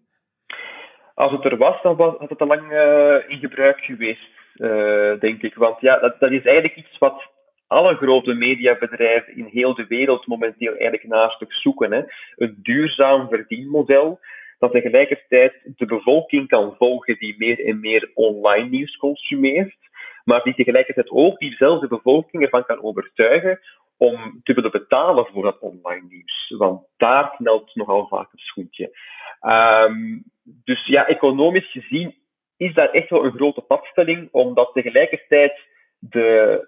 Als 1.15 1.33
het 1.33 1.45
er 1.45 1.57
was, 1.57 1.83
dan 1.83 1.97
was, 1.97 2.15
had 2.19 2.29
het 2.29 2.41
al 2.41 2.47
lang 2.47 2.73
uh, 2.73 3.31
in 3.31 3.39
gebruik 3.39 3.79
geweest, 3.79 4.29
uh, 4.57 5.21
denk 5.21 5.43
ik. 5.43 5.55
Want 5.55 5.81
ja, 5.81 5.99
dat, 5.99 6.31
is 6.31 6.45
eigenlijk 6.45 6.77
iets 6.77 6.99
wat 6.99 7.33
alle 7.67 7.95
grote 7.95 8.35
mediabedrijven 8.35 9.37
in 9.37 9.45
heel 9.45 9.75
de 9.75 9.87
wereld 9.87 10.27
momenteel 10.27 10.73
eigenlijk 10.73 11.07
naast 11.07 11.45
zoeken. 11.49 11.93
Hè. 11.93 12.03
Een 12.37 12.59
duurzaam 12.63 13.29
verdienmodel 13.29 14.21
dat 14.59 14.73
tegelijkertijd 14.73 15.53
de 15.77 15.87
bevolking 15.87 16.49
kan 16.49 16.75
volgen 16.79 17.19
die 17.19 17.35
meer 17.39 17.67
en 17.67 17.81
meer 17.81 18.11
online 18.15 18.69
nieuws 18.69 18.97
consumeert, 18.97 19.77
maar 20.25 20.43
die 20.43 20.55
tegelijkertijd 20.55 21.11
ook 21.11 21.39
diezelfde 21.39 21.89
bevolking 21.89 22.43
ervan 22.43 22.65
kan 22.65 22.83
overtuigen 22.83 23.61
om 23.97 24.41
te 24.43 24.55
willen 24.55 24.71
betalen 24.71 25.27
voor 25.27 25.43
dat 25.43 25.59
online 25.59 26.07
nieuws. 26.09 26.55
Want 26.59 26.87
daar 26.97 27.35
knelt 27.37 27.75
nogal 27.75 28.07
vaak 28.07 28.31
het 28.31 28.41
schoentje. 28.41 28.99
Um, 29.43 30.25
dus 30.45 30.87
ja, 30.87 31.07
economisch 31.07 31.71
gezien 31.71 32.15
is 32.57 32.75
daar 32.75 32.91
echt 32.91 33.11
wel 33.11 33.25
een 33.25 33.37
grote 33.37 33.61
padstelling, 33.61 34.29
omdat 34.33 34.73
tegelijkertijd 34.73 35.61
de, 35.99 36.59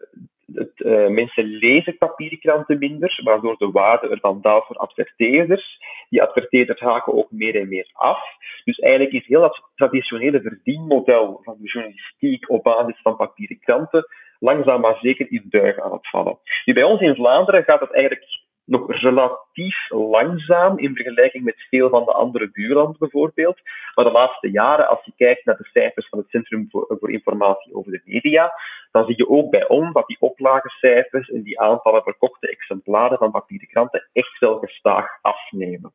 het, 0.53 0.73
uh, 0.77 1.09
mensen 1.09 1.45
lezen 1.45 1.99
papierkranten 1.99 2.79
minder, 2.79 3.21
waardoor 3.25 3.57
de 3.59 3.71
waarde 3.71 4.09
ervan 4.09 4.41
daalt 4.41 4.67
voor 4.67 4.77
adverteerders. 4.77 5.79
Die 6.09 6.23
adverteerders 6.23 6.81
haken 6.81 7.15
ook 7.15 7.31
meer 7.31 7.57
en 7.61 7.69
meer 7.69 7.91
af. 7.93 8.21
Dus 8.65 8.79
eigenlijk 8.79 9.15
is 9.15 9.27
heel 9.27 9.41
dat 9.41 9.71
traditionele 9.75 10.41
verdienmodel 10.41 11.41
van 11.43 11.57
de 11.61 11.69
journalistiek 11.69 12.51
op 12.51 12.63
basis 12.63 13.01
van 13.03 13.17
papieren 13.17 13.61
kranten 13.61 14.07
langzaam 14.39 14.81
maar 14.81 14.99
zeker 15.01 15.31
in 15.31 15.47
duigen 15.49 15.83
aan 15.83 15.93
het 15.93 16.09
vallen. 16.09 16.39
Nu, 16.65 16.75
bij 16.75 16.83
ons 16.83 17.01
in 17.01 17.15
Vlaanderen 17.15 17.65
gaat 17.65 17.81
het 17.81 17.93
eigenlijk 17.93 18.27
nog 18.67 18.93
relatief 18.93 19.91
langzaam 19.91 20.79
in 20.79 20.95
vergelijking 20.95 21.45
met 21.45 21.67
veel 21.69 21.89
van 21.89 22.05
de 22.05 22.13
andere 22.13 22.51
buurlanden 22.51 22.99
bijvoorbeeld. 22.99 23.61
Maar 23.95 24.05
de 24.05 24.11
laatste 24.11 24.51
jaren, 24.51 24.89
als 24.89 25.05
je 25.05 25.13
kijkt 25.17 25.45
naar 25.45 25.57
de 25.57 25.69
cijfers 25.73 26.09
van 26.09 26.19
het 26.19 26.29
Centrum 26.29 26.67
voor, 26.71 27.11
Informatie 27.11 27.75
over 27.75 27.93
de 27.93 28.01
Media, 28.05 28.53
dan 28.91 29.05
zie 29.07 29.17
je 29.17 29.29
ook 29.29 29.51
bij 29.51 29.69
ons 29.69 29.93
dat 29.93 30.07
die 30.07 30.21
oplagecijfers 30.21 31.29
en 31.29 31.43
die 31.43 31.61
aantallen 31.61 32.03
verkochte 32.03 32.49
exemplaren 32.49 33.19
van 33.19 33.31
papieren 33.31 33.69
kranten 33.69 34.09
echt 34.13 34.39
wel 34.39 34.59
gestaag 34.59 35.09
afnemen. 35.23 35.93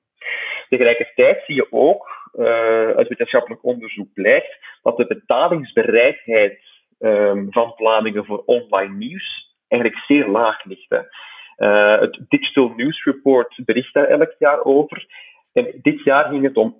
Tegelijkertijd 0.69 1.43
zie 1.45 1.55
je 1.55 1.67
ook, 1.69 2.29
uh, 2.33 2.45
uit 2.89 3.07
wetenschappelijk 3.07 3.63
onderzoek 3.63 4.13
blijkt, 4.13 4.57
dat 4.81 4.97
de 4.97 5.07
betalingsbereidheid 5.07 6.59
um, 6.99 7.47
van 7.51 7.73
Vlamingen 7.75 8.25
voor 8.25 8.43
online 8.45 8.95
nieuws 8.95 9.55
eigenlijk 9.67 10.03
zeer 10.03 10.27
laag 10.27 10.63
ligt. 10.63 10.89
Uh, 11.61 11.99
het 11.99 12.19
Digital 12.29 12.73
News 12.75 13.03
Report 13.03 13.59
bericht 13.65 13.93
daar 13.93 14.07
elk 14.07 14.35
jaar 14.39 14.63
over. 14.63 15.05
En 15.53 15.67
dit 15.81 16.03
jaar 16.03 16.25
ging 16.25 16.43
het 16.43 16.57
om 16.57 16.75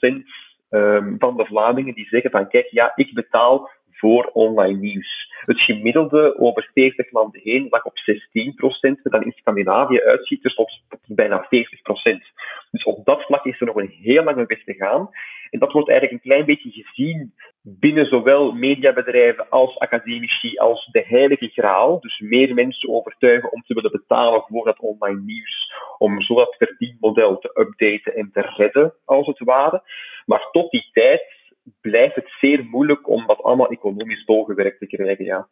um, 0.00 0.24
ehm, 0.68 1.14
van 1.18 1.36
de 1.36 1.44
Vlamingen 1.44 1.94
die 1.94 2.06
zeggen 2.06 2.30
van 2.30 2.48
kijk, 2.48 2.68
ja, 2.70 2.92
ik 2.94 3.14
betaal 3.14 3.70
voor 3.98 4.30
online 4.32 4.78
nieuws. 4.78 5.34
Het 5.44 5.60
gemiddelde 5.60 6.38
over 6.38 6.70
40 6.74 7.12
landen 7.12 7.40
heen 7.44 7.66
lag 7.70 7.84
op 7.84 7.98
16 7.98 8.54
procent, 8.54 8.98
dan 9.02 9.22
in 9.22 9.32
Scandinavië 9.36 10.00
uitziet 10.00 10.42
dus 10.42 10.54
tot 10.54 10.80
bijna 11.06 11.46
40 11.48 11.82
procent. 11.82 12.22
Dus 12.70 12.84
op 12.84 13.04
dat 13.04 13.22
vlak 13.22 13.44
is 13.44 13.60
er 13.60 13.66
nog 13.66 13.76
een 13.76 13.94
heel 14.02 14.24
lange 14.24 14.46
weg 14.46 14.64
te 14.64 14.74
gaan. 14.74 15.10
En 15.50 15.58
dat 15.58 15.72
wordt 15.72 15.88
eigenlijk 15.88 16.22
een 16.22 16.30
klein 16.30 16.46
beetje 16.46 16.70
gezien 16.70 17.34
binnen 17.62 18.06
zowel 18.06 18.52
mediabedrijven 18.52 19.48
als 19.48 19.78
academici 19.78 20.56
als 20.56 20.88
de 20.92 21.04
heilige 21.06 21.48
graal. 21.48 22.00
Dus 22.00 22.18
meer 22.18 22.54
mensen 22.54 22.88
overtuigen 22.88 23.52
om 23.52 23.62
te 23.62 23.74
willen 23.74 23.90
betalen 23.90 24.44
voor 24.48 24.64
dat 24.64 24.78
online 24.78 25.20
nieuws, 25.20 25.72
om 25.98 26.20
zo 26.20 26.34
dat 26.34 26.56
verdienmodel 26.58 27.38
te 27.38 27.50
updaten 27.54 28.14
en 28.14 28.30
te 28.32 28.40
redden, 28.40 28.94
als 29.04 29.26
het 29.26 29.38
ware. 29.38 29.82
Maar 30.26 30.48
tot 30.50 30.70
die 30.70 30.88
tijd 30.92 31.35
blijft 31.80 32.14
het 32.14 32.32
zeer 32.40 32.64
moeilijk 32.64 33.08
om 33.08 33.26
dat 33.26 33.42
allemaal 33.42 33.70
economisch 33.70 34.24
bolgewerkt 34.24 34.78
te 34.78 34.86
krijgen, 34.86 35.24
ja. 35.24 35.48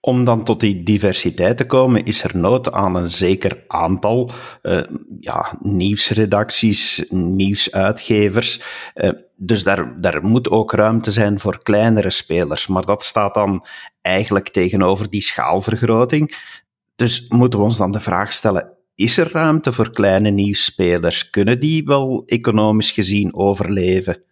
Om 0.00 0.24
dan 0.24 0.44
tot 0.44 0.60
die 0.60 0.82
diversiteit 0.82 1.56
te 1.56 1.66
komen, 1.66 2.04
is 2.04 2.24
er 2.24 2.36
nood 2.36 2.72
aan 2.72 2.96
een 2.96 3.08
zeker 3.08 3.64
aantal 3.66 4.30
uh, 4.62 4.82
ja, 5.20 5.58
nieuwsredacties, 5.60 7.06
nieuwsuitgevers. 7.10 8.62
Uh, 8.94 9.10
dus 9.36 9.64
daar, 9.64 10.00
daar 10.00 10.24
moet 10.24 10.50
ook 10.50 10.72
ruimte 10.72 11.10
zijn 11.10 11.40
voor 11.40 11.62
kleinere 11.62 12.10
spelers. 12.10 12.66
Maar 12.66 12.84
dat 12.84 13.04
staat 13.04 13.34
dan 13.34 13.66
eigenlijk 14.00 14.48
tegenover 14.48 15.10
die 15.10 15.22
schaalvergroting. 15.22 16.34
Dus 16.96 17.28
moeten 17.28 17.58
we 17.58 17.64
ons 17.64 17.78
dan 17.78 17.92
de 17.92 18.00
vraag 18.00 18.32
stellen: 18.32 18.72
is 18.94 19.16
er 19.16 19.32
ruimte 19.32 19.72
voor 19.72 19.90
kleine 19.90 20.30
nieuwsspelers? 20.30 21.30
Kunnen 21.30 21.60
die 21.60 21.84
wel 21.84 22.22
economisch 22.26 22.92
gezien 22.92 23.34
overleven? 23.34 24.24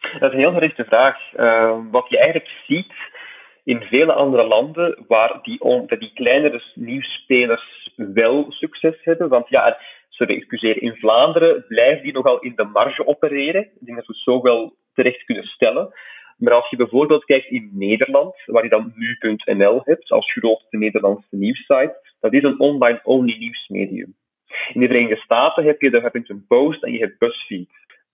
Dat 0.00 0.22
is 0.22 0.32
een 0.32 0.38
heel 0.38 0.52
gerichte 0.52 0.84
vraag. 0.84 1.32
Uh, 1.36 1.78
wat 1.90 2.08
je 2.08 2.18
eigenlijk 2.18 2.50
ziet 2.66 2.92
in 3.64 3.82
vele 3.82 4.12
andere 4.12 4.46
landen 4.46 5.04
waar 5.06 5.38
die, 5.42 5.86
die 5.98 6.10
kleinere 6.14 6.62
nieuwsspelers 6.74 7.90
wel 7.96 8.46
succes 8.48 8.96
hebben. 9.02 9.28
Want 9.28 9.48
ja, 9.48 9.78
sorry, 10.08 10.36
excuseer, 10.36 10.82
in 10.82 10.94
Vlaanderen 10.94 11.64
blijven 11.68 12.02
die 12.02 12.12
nogal 12.12 12.40
in 12.40 12.52
de 12.56 12.64
marge 12.64 13.06
opereren. 13.06 13.62
Ik 13.62 13.86
denk 13.86 13.96
dat 13.98 14.06
we 14.06 14.12
het 14.12 14.22
zo 14.22 14.42
wel 14.42 14.74
terecht 14.94 15.24
kunnen 15.24 15.44
stellen. 15.44 15.92
Maar 16.38 16.52
als 16.52 16.70
je 16.70 16.76
bijvoorbeeld 16.76 17.24
kijkt 17.24 17.50
in 17.50 17.70
Nederland, 17.72 18.34
waar 18.46 18.62
je 18.62 18.68
dan 18.68 18.92
nu.nl 18.96 19.80
hebt 19.84 20.10
als 20.10 20.32
grootste 20.32 20.76
Nederlandse 20.76 21.36
nieuwssite, 21.36 21.96
dat 22.20 22.32
is 22.32 22.42
een 22.42 22.60
online-only 22.60 23.36
nieuwsmedium. 23.38 24.14
In 24.72 24.80
de 24.80 24.86
Verenigde 24.86 25.16
Staten 25.16 25.64
heb 25.64 25.80
je 25.80 25.90
de 25.90 26.00
Huffington 26.00 26.44
Post 26.48 26.82
en 26.82 26.92
je 26.92 26.98
hebt 26.98 27.18
BuzzFeed. 27.18 27.68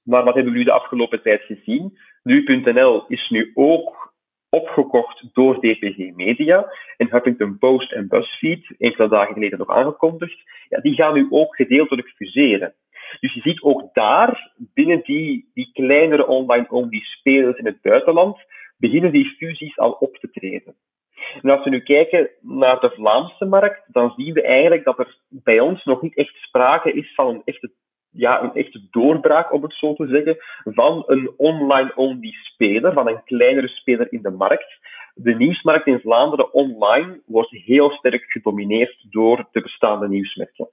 Maar 0.07 0.25
wat 0.25 0.35
hebben 0.35 0.53
we 0.53 0.59
nu 0.59 0.65
de 0.65 0.73
afgelopen 0.73 1.23
tijd 1.23 1.43
gezien? 1.43 1.99
Nu.nl 2.23 3.05
is 3.09 3.29
nu 3.29 3.51
ook 3.55 4.15
opgekocht 4.51 5.29
door 5.33 5.55
DPG 5.55 6.15
Media. 6.15 6.73
En 6.97 7.11
Huffington 7.11 7.59
Post 7.59 7.93
en 7.93 8.09
BuzzFeed, 8.09 8.75
enkele 8.79 9.09
dagen 9.09 9.35
geleden 9.35 9.59
nog 9.59 9.71
aangekondigd, 9.71 10.39
ja, 10.69 10.81
die 10.81 10.95
gaan 10.95 11.15
nu 11.15 11.27
ook 11.31 11.57
gedeeltelijk 11.57 12.09
fuseren. 12.09 12.75
Dus 13.21 13.35
je 13.35 13.41
ziet 13.41 13.63
ook 13.63 13.95
daar, 13.95 14.53
binnen 14.75 15.01
die, 15.05 15.51
die 15.55 15.71
kleinere 15.73 16.27
online-only 16.27 17.01
spelers 17.01 17.59
in 17.59 17.67
het 17.67 17.81
buitenland, 17.83 18.39
beginnen 18.79 19.13
die 19.13 19.35
fusies 19.37 19.79
al 19.79 19.93
op 19.93 20.17
te 20.17 20.31
treden. 20.31 20.75
En 21.43 21.51
als 21.51 21.65
we 21.65 21.71
nu 21.71 21.81
kijken 21.81 22.31
naar 22.41 22.81
de 22.81 22.91
Vlaamse 22.91 23.45
markt, 23.45 23.93
dan 23.93 24.13
zien 24.17 24.33
we 24.33 24.43
eigenlijk 24.43 24.85
dat 24.85 24.99
er 24.99 25.19
bij 25.29 25.61
ons 25.61 25.85
nog 25.85 26.03
niet 26.03 26.17
echt 26.17 26.35
sprake 26.35 26.93
is 26.93 27.15
van 27.15 27.29
een 27.29 27.43
echte 27.45 27.73
ja, 28.17 28.43
een 28.43 28.55
echte 28.55 28.81
doorbraak, 28.91 29.53
om 29.53 29.63
het 29.63 29.75
zo 29.75 29.95
te 29.95 30.07
zeggen, 30.07 30.37
van 30.65 31.03
een 31.07 31.31
online-only 31.37 32.33
speler, 32.33 32.93
van 32.93 33.09
een 33.09 33.23
kleinere 33.25 33.69
speler 33.69 34.13
in 34.13 34.23
de 34.23 34.31
markt. 34.31 34.79
De 35.15 35.35
nieuwsmarkt 35.35 35.87
in 35.87 36.01
Vlaanderen 36.01 36.53
online 36.53 37.21
wordt 37.27 37.51
heel 37.51 37.91
sterk 37.91 38.25
gedomineerd 38.29 39.07
door 39.11 39.49
de 39.53 39.61
bestaande 39.61 40.09
nieuwsmerken. 40.09 40.69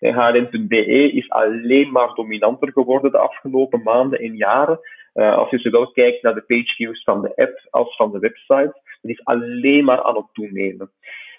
HLN.be 0.00 1.12
is 1.12 1.30
alleen 1.30 1.92
maar 1.92 2.14
dominanter 2.14 2.72
geworden 2.72 3.10
de 3.10 3.18
afgelopen 3.18 3.82
maanden 3.82 4.18
en 4.18 4.36
jaren. 4.36 4.80
Uh, 5.14 5.36
als 5.36 5.50
je 5.50 5.58
zowel 5.58 5.92
kijkt 5.92 6.22
naar 6.22 6.34
de 6.34 6.44
pageviews 6.46 7.02
van 7.02 7.22
de 7.22 7.36
app 7.36 7.66
als 7.70 7.96
van 7.96 8.12
de 8.12 8.18
website, 8.18 8.80
het 9.02 9.10
is 9.10 9.24
alleen 9.24 9.84
maar 9.84 10.02
aan 10.02 10.16
het 10.16 10.26
toenemen. 10.32 10.90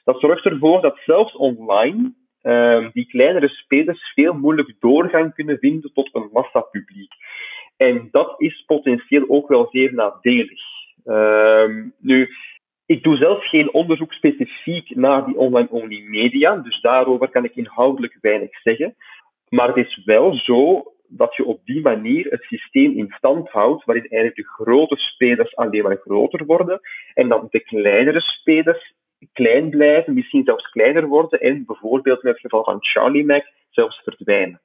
Dat 0.04 0.20
zorgt 0.20 0.46
ervoor 0.46 0.82
dat 0.82 1.00
zelfs 1.06 1.36
online 1.36 2.14
uh, 2.48 2.88
die 2.94 3.08
kleinere 3.08 3.48
spelers 3.48 4.12
veel 4.13 4.34
moeilijk 4.34 4.74
doorgang 4.80 5.34
kunnen 5.34 5.58
vinden 5.58 5.94
tot 5.94 6.10
een 6.13 6.30
massapubliek. 6.32 7.12
En 7.77 8.08
dat 8.12 8.36
is 8.38 8.63
potentieel 8.66 9.25
ook 9.27 9.48
wel 9.48 9.68
zeer 9.72 9.94
nadelig. 9.94 10.62
Uh, 11.06 11.86
nu, 12.00 12.30
ik 12.86 13.04
doe 13.04 13.18
zelf 13.18 13.46
geen 13.46 13.74
onderzoek 13.74 14.13
specifiek 14.13 14.96
naar 14.96 15.25
die 15.25 15.38
online-only 15.38 16.01
media, 16.01 16.56
dus 16.56 16.82
daarover 16.82 17.30
kan 17.30 17.44
ik 17.44 17.56
inhoudelijk 17.56 18.18
weinig 18.22 18.62
zeggen. 18.62 18.96
Maar 19.50 19.68
het 19.68 19.86
is 19.86 20.01
wel 20.06 20.34
zo 20.34 20.92
dat 21.08 21.36
je 21.36 21.46
op 21.46 21.66
die 21.66 21.82
manier 21.82 22.25
het 22.30 22.44
systeem 22.44 22.98
in 22.98 23.13
stand 23.18 23.50
houdt, 23.50 23.86
waarin 23.86 24.08
eigenlijk 24.10 24.36
de 24.36 24.63
grote 24.63 24.96
spelers 24.96 25.56
alleen 25.56 25.84
maar 25.84 25.98
groter 25.98 26.46
worden 26.46 26.80
en 27.13 27.27
dat 27.27 27.51
de 27.51 27.60
kleinere 27.60 28.22
spelers 28.22 28.94
klein 29.34 29.70
blijven, 29.70 30.14
misschien 30.14 30.44
zelfs 30.44 30.70
kleiner 30.70 31.08
worden 31.08 31.40
en 31.40 31.64
bijvoorbeeld 31.66 32.24
in 32.24 32.30
het 32.30 32.40
geval 32.40 32.64
van 32.64 32.78
Charlie 32.80 33.26
Mac 33.26 33.44
zelfs 33.70 34.02
verdwijnen. 34.04 34.62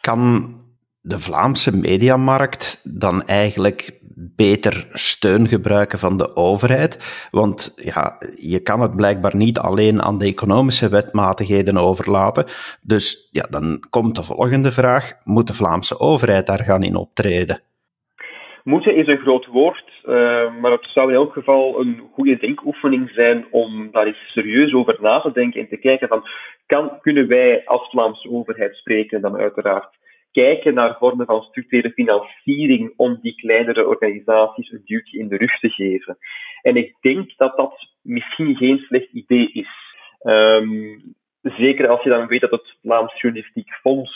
Kan 0.00 0.54
de 1.00 1.18
Vlaamse 1.18 1.76
mediamarkt 1.76 2.80
dan 3.00 3.22
eigenlijk 3.22 3.98
beter 4.36 4.86
steun 4.92 5.48
gebruiken 5.48 5.98
van 5.98 6.16
de 6.16 6.36
overheid? 6.36 7.28
Want 7.30 7.72
ja, 7.76 8.18
je 8.36 8.60
kan 8.60 8.80
het 8.80 8.96
blijkbaar 8.96 9.36
niet 9.36 9.58
alleen 9.58 10.02
aan 10.02 10.18
de 10.18 10.26
economische 10.26 10.88
wetmatigheden 10.88 11.76
overlaten. 11.76 12.44
Dus 12.82 13.28
ja, 13.30 13.46
dan 13.50 13.84
komt 13.90 14.16
de 14.16 14.22
volgende 14.22 14.72
vraag: 14.72 15.12
moet 15.24 15.46
de 15.46 15.54
Vlaamse 15.54 15.98
overheid 15.98 16.46
daar 16.46 16.64
gaan 16.64 16.82
in 16.82 16.96
optreden? 16.96 17.60
Moeten 18.62 18.96
is 18.96 19.06
een 19.06 19.18
groot 19.18 19.46
woord, 19.46 19.93
uh, 20.04 20.56
maar 20.60 20.70
het 20.70 20.86
zou 20.92 21.08
in 21.08 21.14
elk 21.14 21.32
geval 21.32 21.80
een 21.80 22.02
goede 22.12 22.36
denkoefening 22.36 23.10
zijn 23.10 23.46
om 23.50 23.90
daar 23.90 24.06
eens 24.06 24.32
serieus 24.32 24.74
over 24.74 24.96
na 25.00 25.20
te 25.20 25.32
denken 25.32 25.60
en 25.60 25.68
te 25.68 25.76
kijken 25.76 26.08
van, 26.08 26.24
kan, 26.66 27.00
kunnen 27.00 27.28
wij 27.28 27.62
als 27.64 27.90
Vlaamse 27.90 28.30
overheid 28.30 28.76
spreken 28.76 29.20
dan 29.20 29.36
uiteraard 29.36 29.88
kijken 30.32 30.74
naar 30.74 30.96
vormen 30.98 31.26
van 31.26 31.42
structurele 31.42 31.92
financiering 31.92 32.92
om 32.96 33.18
die 33.22 33.34
kleinere 33.34 33.86
organisaties 33.86 34.70
een 34.70 34.82
duwtje 34.84 35.18
in 35.18 35.28
de 35.28 35.36
rug 35.36 35.58
te 35.58 35.68
geven. 35.68 36.18
En 36.62 36.76
ik 36.76 36.96
denk 37.00 37.36
dat 37.36 37.56
dat 37.56 37.74
misschien 38.02 38.56
geen 38.56 38.78
slecht 38.78 39.12
idee 39.12 39.52
is. 39.52 39.68
Um, 40.22 41.14
zeker 41.42 41.88
als 41.88 42.02
je 42.02 42.08
dan 42.08 42.26
weet 42.26 42.40
dat 42.40 42.50
het 42.50 42.76
Vlaams 42.82 43.20
Journalistiek 43.20 43.72
Fonds 43.72 44.12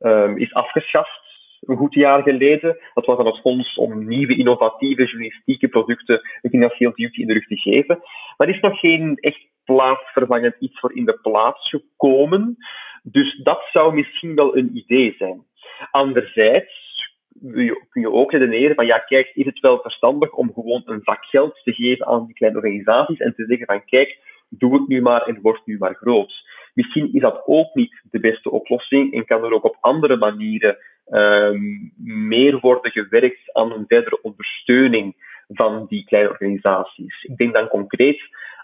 um, 0.00 0.38
is 0.38 0.54
afgeschaft 0.54 1.25
een 1.60 1.76
goed 1.76 1.94
jaar 1.94 2.22
geleden. 2.22 2.78
Dat 2.94 3.06
was 3.06 3.16
dan 3.16 3.26
het 3.26 3.40
fonds 3.40 3.76
om 3.76 4.06
nieuwe 4.06 4.36
innovatieve 4.36 5.04
journalistieke 5.04 5.68
producten 5.68 6.20
een 6.42 6.50
financieel 6.50 6.92
duwtje 6.94 7.20
in 7.20 7.26
de 7.26 7.32
rug 7.32 7.46
te 7.46 7.56
geven. 7.56 7.98
Maar 8.36 8.48
er 8.48 8.54
is 8.54 8.60
nog 8.60 8.78
geen 8.78 9.16
echt 9.16 9.46
plaatsvervangend 9.64 10.54
iets 10.58 10.78
voor 10.78 10.96
in 10.96 11.04
de 11.04 11.18
plaats 11.22 11.68
gekomen. 11.68 12.56
Dus 13.02 13.40
dat 13.42 13.68
zou 13.72 13.94
misschien 13.94 14.34
wel 14.34 14.56
een 14.56 14.76
idee 14.76 15.14
zijn. 15.18 15.42
Anderzijds 15.90 16.84
kun 17.90 18.00
je 18.00 18.12
ook 18.12 18.32
redeneren 18.32 18.74
van 18.74 18.86
ja, 18.86 18.98
kijk, 18.98 19.30
is 19.34 19.44
het 19.44 19.60
wel 19.60 19.80
verstandig 19.80 20.32
om 20.32 20.52
gewoon 20.52 20.82
een 20.84 21.00
zak 21.02 21.24
geld 21.24 21.60
te 21.62 21.72
geven 21.72 22.06
aan 22.06 22.26
die 22.26 22.34
kleine 22.34 22.58
organisaties 22.58 23.18
en 23.18 23.34
te 23.34 23.44
zeggen 23.44 23.66
van 23.66 23.84
kijk, 23.84 24.18
doe 24.48 24.72
het 24.72 24.88
nu 24.88 25.02
maar 25.02 25.22
en 25.22 25.40
word 25.40 25.60
nu 25.64 25.78
maar 25.78 25.94
groot. 25.94 26.32
Misschien 26.74 27.14
is 27.14 27.20
dat 27.20 27.42
ook 27.44 27.74
niet 27.74 28.02
de 28.10 28.20
beste 28.20 28.50
oplossing 28.50 29.14
en 29.14 29.24
kan 29.24 29.44
er 29.44 29.52
ook 29.52 29.64
op 29.64 29.76
andere 29.80 30.16
manieren 30.16 30.76
um, 31.10 31.92
meer 31.96 32.60
worden 32.60 32.90
gewerkt 32.90 33.52
aan 33.52 33.72
een 33.72 33.84
verdere 33.88 34.22
ondersteuning 34.22 35.14
van 35.48 35.86
die 35.88 36.04
kleine 36.04 36.30
organisaties. 36.30 37.22
Ik 37.22 37.36
denk 37.36 37.54
dan 37.54 37.68
concreet 37.68 38.20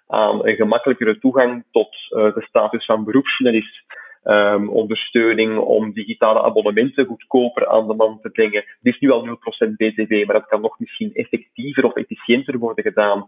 aan 0.06 0.46
een 0.46 0.56
gemakkelijkere 0.56 1.18
toegang 1.18 1.64
tot 1.70 1.94
uh, 2.10 2.34
de 2.34 2.42
status 2.42 2.84
van 2.84 3.04
beroepsjournalist. 3.04 3.84
um, 4.24 4.68
ondersteuning 4.68 5.58
om 5.58 5.92
digitale 5.92 6.42
abonnementen 6.42 7.06
goedkoper 7.06 7.68
aan 7.68 7.86
de 7.86 7.94
man 7.94 8.20
te 8.20 8.30
brengen. 8.30 8.64
Het 8.64 8.94
is 8.94 8.98
nu 8.98 9.10
al 9.10 9.26
0% 9.26 9.30
BTW, 9.76 10.10
maar 10.10 10.34
dat 10.34 10.46
kan 10.46 10.60
nog 10.60 10.78
misschien 10.78 11.14
effectiever 11.14 11.84
of 11.84 11.94
efficiënter 11.94 12.58
worden 12.58 12.84
gedaan 12.84 13.26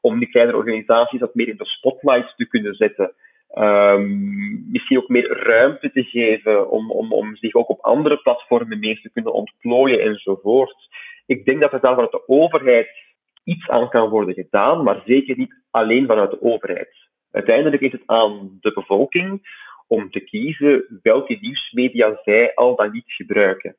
om 0.00 0.18
die 0.18 0.28
kleinere 0.28 0.56
organisaties 0.56 1.20
dat 1.20 1.34
meer 1.34 1.48
in 1.48 1.56
de 1.56 1.64
spotlight 1.64 2.36
te 2.36 2.46
kunnen 2.46 2.74
zetten. 2.74 3.14
Um, 3.54 4.66
misschien 4.70 4.98
ook 4.98 5.08
meer 5.08 5.42
ruimte 5.42 5.90
te 5.90 6.02
geven 6.02 6.70
om, 6.70 6.90
om, 6.90 7.12
om 7.12 7.36
zich 7.36 7.54
ook 7.54 7.68
op 7.68 7.80
andere 7.80 8.16
platformen 8.16 8.78
mee 8.78 9.00
te 9.00 9.10
kunnen 9.10 9.32
ontplooien 9.32 10.00
enzovoort. 10.00 10.88
Ik 11.26 11.44
denk 11.44 11.60
dat 11.60 11.72
er 11.72 11.80
daar 11.80 11.94
vanuit 11.94 12.12
de 12.12 12.28
overheid 12.28 12.88
iets 13.44 13.68
aan 13.68 13.88
kan 13.88 14.08
worden 14.08 14.34
gedaan, 14.34 14.82
maar 14.82 15.02
zeker 15.04 15.36
niet 15.36 15.62
alleen 15.70 16.06
vanuit 16.06 16.30
de 16.30 16.42
overheid. 16.42 16.94
Uiteindelijk 17.30 17.82
is 17.82 17.92
het 17.92 18.02
aan 18.06 18.58
de 18.60 18.72
bevolking 18.72 19.40
om 19.86 20.10
te 20.10 20.20
kiezen 20.20 21.00
welke 21.02 21.38
nieuwsmedia 21.40 22.20
zij 22.24 22.54
al 22.54 22.76
dan 22.76 22.92
niet 22.92 23.12
gebruiken. 23.12 23.76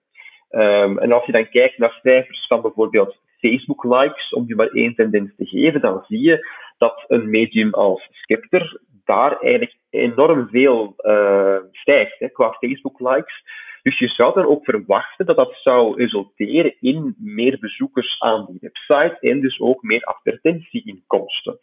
Um, 0.49 0.97
en 0.99 1.11
als 1.11 1.25
je 1.25 1.31
dan 1.31 1.49
kijkt 1.49 1.77
naar 1.77 1.99
cijfers 2.01 2.47
van 2.47 2.61
bijvoorbeeld 2.61 3.17
Facebook-likes, 3.39 4.29
om 4.29 4.43
je 4.47 4.55
maar 4.55 4.67
één 4.67 4.95
tendens 4.95 5.35
te 5.35 5.45
geven, 5.45 5.81
dan 5.81 6.03
zie 6.07 6.21
je 6.21 6.47
dat 6.77 7.05
een 7.07 7.29
medium 7.29 7.73
als 7.73 8.07
Scepter 8.11 8.81
daar 9.07 9.39
eigenlijk 9.39 9.75
enorm 9.89 10.47
veel 10.49 10.93
uh, 10.97 11.57
stijgt 11.71 12.19
hè, 12.19 12.29
qua 12.29 12.51
Facebook-likes. 12.51 13.43
Dus 13.81 13.99
je 13.99 14.07
zou 14.07 14.33
dan 14.33 14.45
ook 14.45 14.63
verwachten 14.63 15.25
dat 15.25 15.35
dat 15.35 15.55
zou 15.61 15.95
resulteren 15.95 16.75
in 16.79 17.15
meer 17.17 17.57
bezoekers 17.59 18.19
aan 18.19 18.45
die 18.45 18.57
website 18.61 19.17
en 19.19 19.41
dus 19.41 19.59
ook 19.59 19.81
meer 19.81 20.03
advertentieinkomsten. 20.03 21.59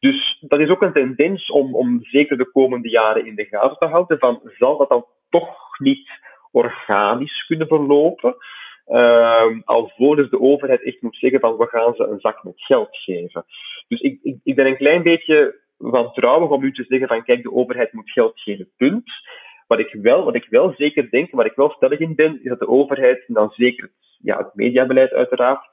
Dus 0.00 0.36
dat 0.40 0.60
is 0.60 0.68
ook 0.68 0.82
een 0.82 0.92
tendens 0.92 1.50
om, 1.50 1.74
om 1.74 1.98
zeker 2.02 2.36
de 2.36 2.50
komende 2.50 2.88
jaren 2.88 3.26
in 3.26 3.34
de 3.34 3.44
gaten 3.44 3.78
te 3.78 3.86
houden 3.86 4.18
van 4.18 4.40
zal 4.58 4.76
dat 4.76 4.88
dan 4.88 5.04
toch 5.30 5.78
niet 5.78 6.10
organisch 6.52 7.46
kunnen 7.46 7.66
verlopen? 7.66 8.36
Uh, 8.86 9.58
alvorens 9.64 10.30
de 10.30 10.40
overheid 10.40 10.82
echt 10.82 11.02
moet 11.02 11.16
zeggen 11.16 11.40
van 11.40 11.56
we 11.56 11.66
gaan 11.66 11.94
ze 11.94 12.06
een 12.06 12.20
zak 12.20 12.44
met 12.44 12.54
geld 12.56 12.88
geven. 12.90 13.44
Dus 13.88 14.00
ik, 14.00 14.18
ik, 14.22 14.36
ik 14.44 14.54
ben 14.54 14.66
een 14.66 14.76
klein 14.76 15.02
beetje 15.02 15.62
wantrouwig 15.90 16.50
om 16.50 16.62
u 16.62 16.72
te 16.72 16.84
zeggen 16.88 17.08
van 17.08 17.24
kijk, 17.24 17.42
de 17.42 17.52
overheid 17.52 17.92
moet 17.92 18.10
geld 18.10 18.40
geven, 18.40 18.68
punt. 18.76 19.10
Wat 19.66 19.78
ik 19.78 19.92
wel, 20.02 20.24
wat 20.24 20.34
ik 20.34 20.46
wel 20.50 20.74
zeker 20.76 21.10
denk, 21.10 21.30
waar 21.30 21.46
ik 21.46 21.54
wel 21.54 21.70
stellig 21.70 21.98
in 21.98 22.14
ben, 22.14 22.40
is 22.42 22.48
dat 22.48 22.58
de 22.58 22.68
overheid, 22.68 23.24
en 23.26 23.34
dan 23.34 23.50
zeker 23.50 23.90
ja, 24.18 24.38
het 24.38 24.54
mediabeleid 24.54 25.12
uiteraard, 25.12 25.66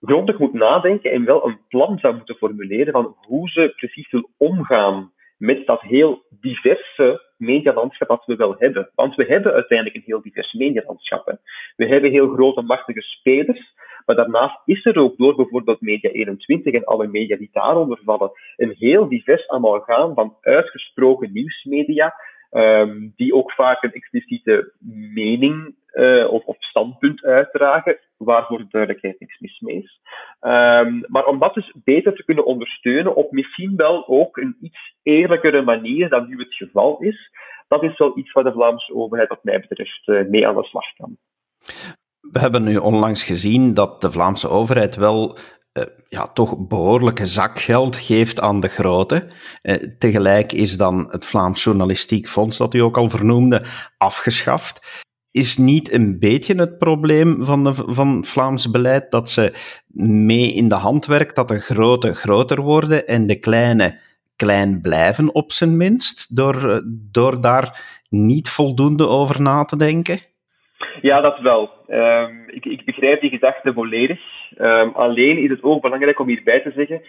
grondig 0.00 0.38
moet 0.38 0.52
nadenken 0.52 1.12
en 1.12 1.24
wel 1.24 1.46
een 1.46 1.58
plan 1.68 1.98
zou 1.98 2.14
moeten 2.16 2.36
formuleren 2.36 2.92
van 2.92 3.16
hoe 3.26 3.48
ze 3.48 3.72
precies 3.76 4.10
wil 4.10 4.30
omgaan 4.36 5.12
met 5.38 5.66
dat 5.66 5.80
heel 5.80 6.24
diverse 6.40 7.22
medialandschap 7.36 8.08
dat 8.08 8.24
we 8.26 8.36
wel 8.36 8.54
hebben. 8.58 8.90
Want 8.94 9.14
we 9.14 9.24
hebben 9.24 9.52
uiteindelijk 9.52 9.96
een 9.96 10.02
heel 10.06 10.22
divers 10.22 10.52
medialandschap. 10.52 11.38
We 11.76 11.86
hebben 11.86 12.10
heel 12.10 12.28
grote, 12.28 12.62
machtige 12.62 13.02
spelers, 13.02 13.74
maar 14.06 14.16
daarnaast 14.16 14.60
is 14.64 14.84
er 14.84 14.98
ook 14.98 15.16
door 15.16 15.34
bijvoorbeeld 15.34 15.80
Media 15.80 16.10
21 16.10 16.74
en 16.74 16.84
alle 16.84 17.06
media 17.06 17.36
die 17.36 17.50
daaronder 17.52 17.98
vallen, 18.04 18.30
een 18.56 18.74
heel 18.78 19.08
divers 19.08 19.48
amalgaam 19.48 20.14
van 20.14 20.36
uitgesproken 20.40 21.32
nieuwsmedia, 21.32 22.14
um, 22.50 23.12
die 23.16 23.34
ook 23.34 23.52
vaak 23.52 23.82
een 23.82 23.92
expliciete 23.92 24.72
mening 25.14 25.74
uh, 25.92 26.32
of, 26.32 26.56
standpunt 26.58 27.24
uitdragen, 27.24 27.98
waarvoor 28.16 28.58
de 28.58 28.66
duidelijkheid 28.70 29.20
niks 29.20 29.38
mis 29.38 29.60
mee 29.60 29.76
is. 29.76 30.00
Um, 30.40 31.04
maar 31.06 31.26
om 31.26 31.38
dat 31.38 31.54
dus 31.54 31.72
beter 31.84 32.14
te 32.14 32.24
kunnen 32.24 32.44
ondersteunen 32.44 33.14
op 33.14 33.32
misschien 33.32 33.76
wel 33.76 34.08
ook 34.08 34.36
een 34.36 34.56
iets 34.60 34.94
eerlijkere 35.02 35.62
manier 35.62 36.08
dan 36.08 36.28
nu 36.28 36.38
het 36.38 36.54
geval 36.54 36.98
is, 36.98 37.30
dat 37.68 37.82
is 37.82 37.98
wel 37.98 38.18
iets 38.18 38.32
waar 38.32 38.44
de 38.44 38.52
Vlaamse 38.52 38.94
overheid 38.94 39.28
wat 39.28 39.44
mij 39.44 39.60
betreft 39.60 40.06
uh, 40.06 40.28
mee 40.28 40.46
aan 40.46 40.54
de 40.54 40.64
slag 40.64 40.92
kan. 40.96 41.16
We 42.32 42.38
hebben 42.38 42.62
nu 42.62 42.76
onlangs 42.76 43.22
gezien 43.22 43.74
dat 43.74 44.00
de 44.00 44.10
Vlaamse 44.10 44.48
overheid 44.48 44.96
wel 44.96 45.38
uh, 45.72 45.84
ja, 46.08 46.26
toch 46.26 46.66
behoorlijke 46.66 47.26
zakgeld 47.26 47.96
geeft 47.96 48.40
aan 48.40 48.60
de 48.60 48.68
grote. 48.68 49.26
Uh, 49.62 49.74
tegelijk 49.98 50.52
is 50.52 50.76
dan 50.76 51.06
het 51.10 51.24
Vlaams 51.24 51.64
Journalistiek 51.64 52.28
Fonds, 52.28 52.56
dat 52.56 52.74
u 52.74 52.78
ook 52.78 52.96
al 52.96 53.10
vernoemde, 53.10 53.64
afgeschaft. 53.98 55.04
Is 55.30 55.56
niet 55.56 55.92
een 55.92 56.18
beetje 56.18 56.54
het 56.54 56.78
probleem 56.78 57.44
van, 57.44 57.64
de, 57.64 57.74
van 57.74 58.24
Vlaams 58.24 58.70
beleid 58.70 59.10
dat 59.10 59.30
ze 59.30 59.52
mee 60.26 60.52
in 60.52 60.68
de 60.68 60.74
hand 60.74 61.06
werkt 61.06 61.36
dat 61.36 61.48
de 61.48 61.60
grote 61.60 62.14
groter 62.14 62.60
worden 62.60 63.06
en 63.06 63.26
de 63.26 63.38
kleine 63.38 63.98
klein 64.36 64.80
blijven, 64.80 65.34
op 65.34 65.52
zijn 65.52 65.76
minst, 65.76 66.36
door, 66.36 66.82
door 66.86 67.40
daar 67.40 68.00
niet 68.08 68.48
voldoende 68.48 69.06
over 69.06 69.42
na 69.42 69.64
te 69.64 69.76
denken? 69.76 70.18
Ja, 71.00 71.20
dat 71.20 71.38
wel. 71.38 71.70
Um, 71.88 72.48
ik, 72.48 72.64
ik, 72.64 72.84
begrijp 72.84 73.20
die 73.20 73.30
gedachte 73.30 73.72
volledig. 73.72 74.20
Um, 74.58 74.92
alleen 74.94 75.38
is 75.38 75.50
het 75.50 75.62
ook 75.62 75.82
belangrijk 75.82 76.18
om 76.18 76.28
hierbij 76.28 76.60
te 76.60 76.72
zeggen 76.74 77.02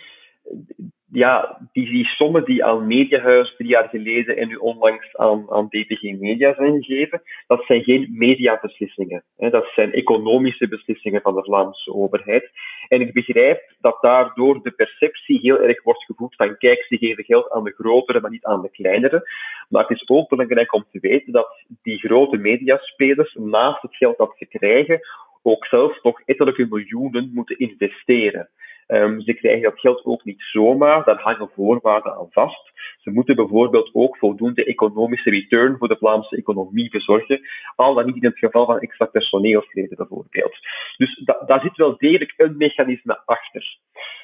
ja, 1.12 1.60
die, 1.72 1.90
die 1.90 2.06
sommen 2.06 2.46
die 2.46 2.66
aan 2.66 2.88
Mediahuis 2.88 3.56
drie 3.56 3.70
jaar 3.70 3.90
geleden 3.90 4.38
en 4.38 4.48
nu 4.48 4.56
onlangs 4.56 5.16
aan, 5.16 5.46
aan 5.50 5.68
DPG 5.68 6.02
Media 6.02 6.54
zijn 6.54 6.84
gegeven, 6.84 7.22
dat 7.48 7.64
zijn 7.66 7.84
geen 7.84 8.08
mediabeslissingen. 8.12 9.24
Hè. 9.38 9.50
Dat 9.50 9.66
zijn 9.76 9.94
economische 9.94 10.68
beslissingen 10.68 11.22
van 11.22 11.36
de 11.36 11.44
Vlaamse 11.44 11.94
overheid. 11.94 12.50
En 12.88 13.02
ik 13.02 13.14
begrijp 13.14 13.72
dat 13.82 13.98
daardoor 14.02 14.64
de 14.64 14.72
perceptie 14.72 15.40
heel 15.40 15.60
erg 15.60 15.84
wordt 15.84 16.04
gevoed 16.04 16.36
van 16.36 16.58
kijk, 16.58 16.84
ze 16.84 16.98
geven 16.98 17.24
geld 17.24 17.52
aan 17.52 17.64
de 17.64 17.74
grotere, 17.78 18.22
maar 18.22 18.32
niet 18.32 18.46
aan 18.46 18.62
de 18.62 18.70
kleinere. 18.72 19.30
Maar 19.70 19.82
het 19.88 19.98
is 19.98 20.10
ook 20.10 20.30
belangrijk 20.30 20.74
om 20.74 20.86
te 20.92 21.00
weten 21.00 21.34
dat 21.34 21.64
die 21.82 22.00
grote 22.00 22.38
mediaspelers 22.38 23.34
naast 23.34 23.82
het 23.82 23.96
geld 23.96 24.18
dat 24.18 24.36
ze 24.38 24.46
krijgen, 24.46 25.00
ook 25.42 25.66
zelf 25.66 26.04
nog 26.04 26.22
ettelijke 26.26 26.68
miljoenen 26.70 27.32
moeten 27.34 27.58
investeren. 27.58 28.50
Um, 28.88 29.22
ze 29.22 29.34
krijgen 29.34 29.62
dat 29.62 29.80
geld 29.80 30.06
ook 30.06 30.24
niet 30.24 30.42
zomaar, 30.42 31.04
daar 31.04 31.22
hangen 31.22 31.50
voorwaarden 31.54 32.16
aan 32.16 32.28
vast. 32.32 32.72
Ze 33.00 33.12
moeten 33.12 33.36
bijvoorbeeld 33.36 33.90
ook 33.94 34.18
voldoende 34.18 34.66
economische 34.66 35.30
return 35.30 35.78
voor 35.78 35.88
de 35.88 35.98
Vlaamse 35.98 36.36
economie 36.36 36.90
verzorgen, 36.90 37.42
al 37.76 37.94
dan 37.94 38.06
niet 38.06 38.16
in 38.16 38.30
het 38.30 38.38
geval 38.38 38.66
van 38.66 38.80
extra 38.80 39.06
personeelsleden 39.06 39.98
bijvoorbeeld. 39.98 40.58
Dus 40.98 41.22
daar 41.48 41.62
zit 41.62 41.76
wel 41.76 41.98
degelijk 41.98 42.34
een 42.38 42.58
mechanisme 42.58 43.22
achter. 43.26 43.78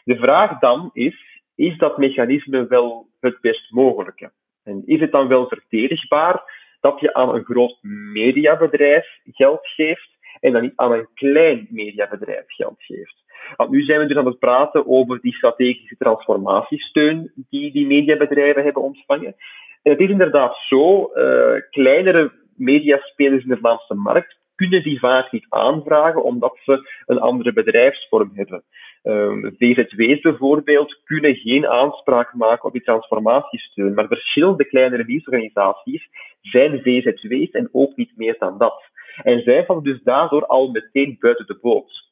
De 0.04 0.16
vraag 0.16 0.60
dan 0.60 0.90
is, 0.94 1.42
is 1.56 1.78
dat 1.78 1.98
mechanisme 1.98 2.68
wel 2.68 3.08
het 3.20 3.42
best 3.42 3.72
mogelijke? 3.72 4.32
En 4.64 4.84
is 4.86 5.00
het 5.00 5.12
dan 5.12 5.28
wel 5.28 5.48
verdedigbaar 5.48 6.44
dat 6.82 7.00
je 7.00 7.14
aan 7.14 7.36
een 7.36 7.44
groot 7.44 7.78
mediabedrijf 8.14 9.08
geld 9.26 9.68
geeft 9.68 10.10
en 10.40 10.52
dan 10.52 10.62
niet 10.62 10.74
aan 10.76 10.92
een 10.92 11.08
klein 11.14 11.68
mediabedrijf 11.70 12.46
geld 12.48 12.84
geeft? 12.84 13.24
Want 13.56 13.70
nu 13.70 13.84
zijn 13.84 14.00
we 14.00 14.06
dus 14.06 14.18
aan 14.18 14.26
het 14.26 14.40
praten 14.40 14.88
over 14.88 15.22
die 15.22 15.34
strategische 15.34 15.96
transformatiesteun 15.98 17.32
die 17.50 17.72
die 17.72 17.88
mediabedrijven 17.88 18.64
hebben 18.64 18.82
ontvangen. 18.82 19.36
En 19.84 19.92
het 19.92 20.00
is 20.00 20.10
inderdaad 20.10 20.56
zo, 20.68 21.12
uh, 21.16 21.62
kleinere 21.70 22.32
mediaspelers 22.56 23.44
in 23.44 23.50
de 23.50 23.58
Vlaamse 23.58 23.94
markt 23.94 24.38
kunnen 24.56 24.84
die 24.84 25.00
vaak 25.00 25.32
niet 25.32 25.46
aanvragen 25.50 26.24
omdat 26.24 26.58
ze 26.64 26.90
een 27.06 27.20
andere 27.20 27.54
bedrijfsvorm 27.54 28.32
hebben. 28.34 28.64
Um, 29.04 29.46
ehm, 29.46 29.54
VZW's 29.58 30.22
bijvoorbeeld 30.22 31.02
kunnen 31.04 31.36
geen 31.36 31.68
aanspraak 31.68 32.34
maken 32.34 32.66
op 32.66 32.74
die 32.74 32.84
transformatiesteun, 32.84 33.94
maar 33.94 34.08
verschillende 34.08 34.66
kleinere 34.66 35.04
nieuwsorganisaties 35.06 36.08
zijn 36.42 36.82
VZW's 36.82 37.52
en 37.52 37.70
ook 37.72 37.96
niet 37.96 38.12
meer 38.16 38.36
dan 38.40 38.58
dat. 38.58 38.92
En 39.24 39.42
zij 39.42 39.66
vallen 39.66 39.84
dus 39.84 40.04
daardoor 40.04 40.46
al 40.46 40.72
meteen 40.72 41.16
buiten 41.20 41.46
de 41.46 41.58
boot. 41.62 42.12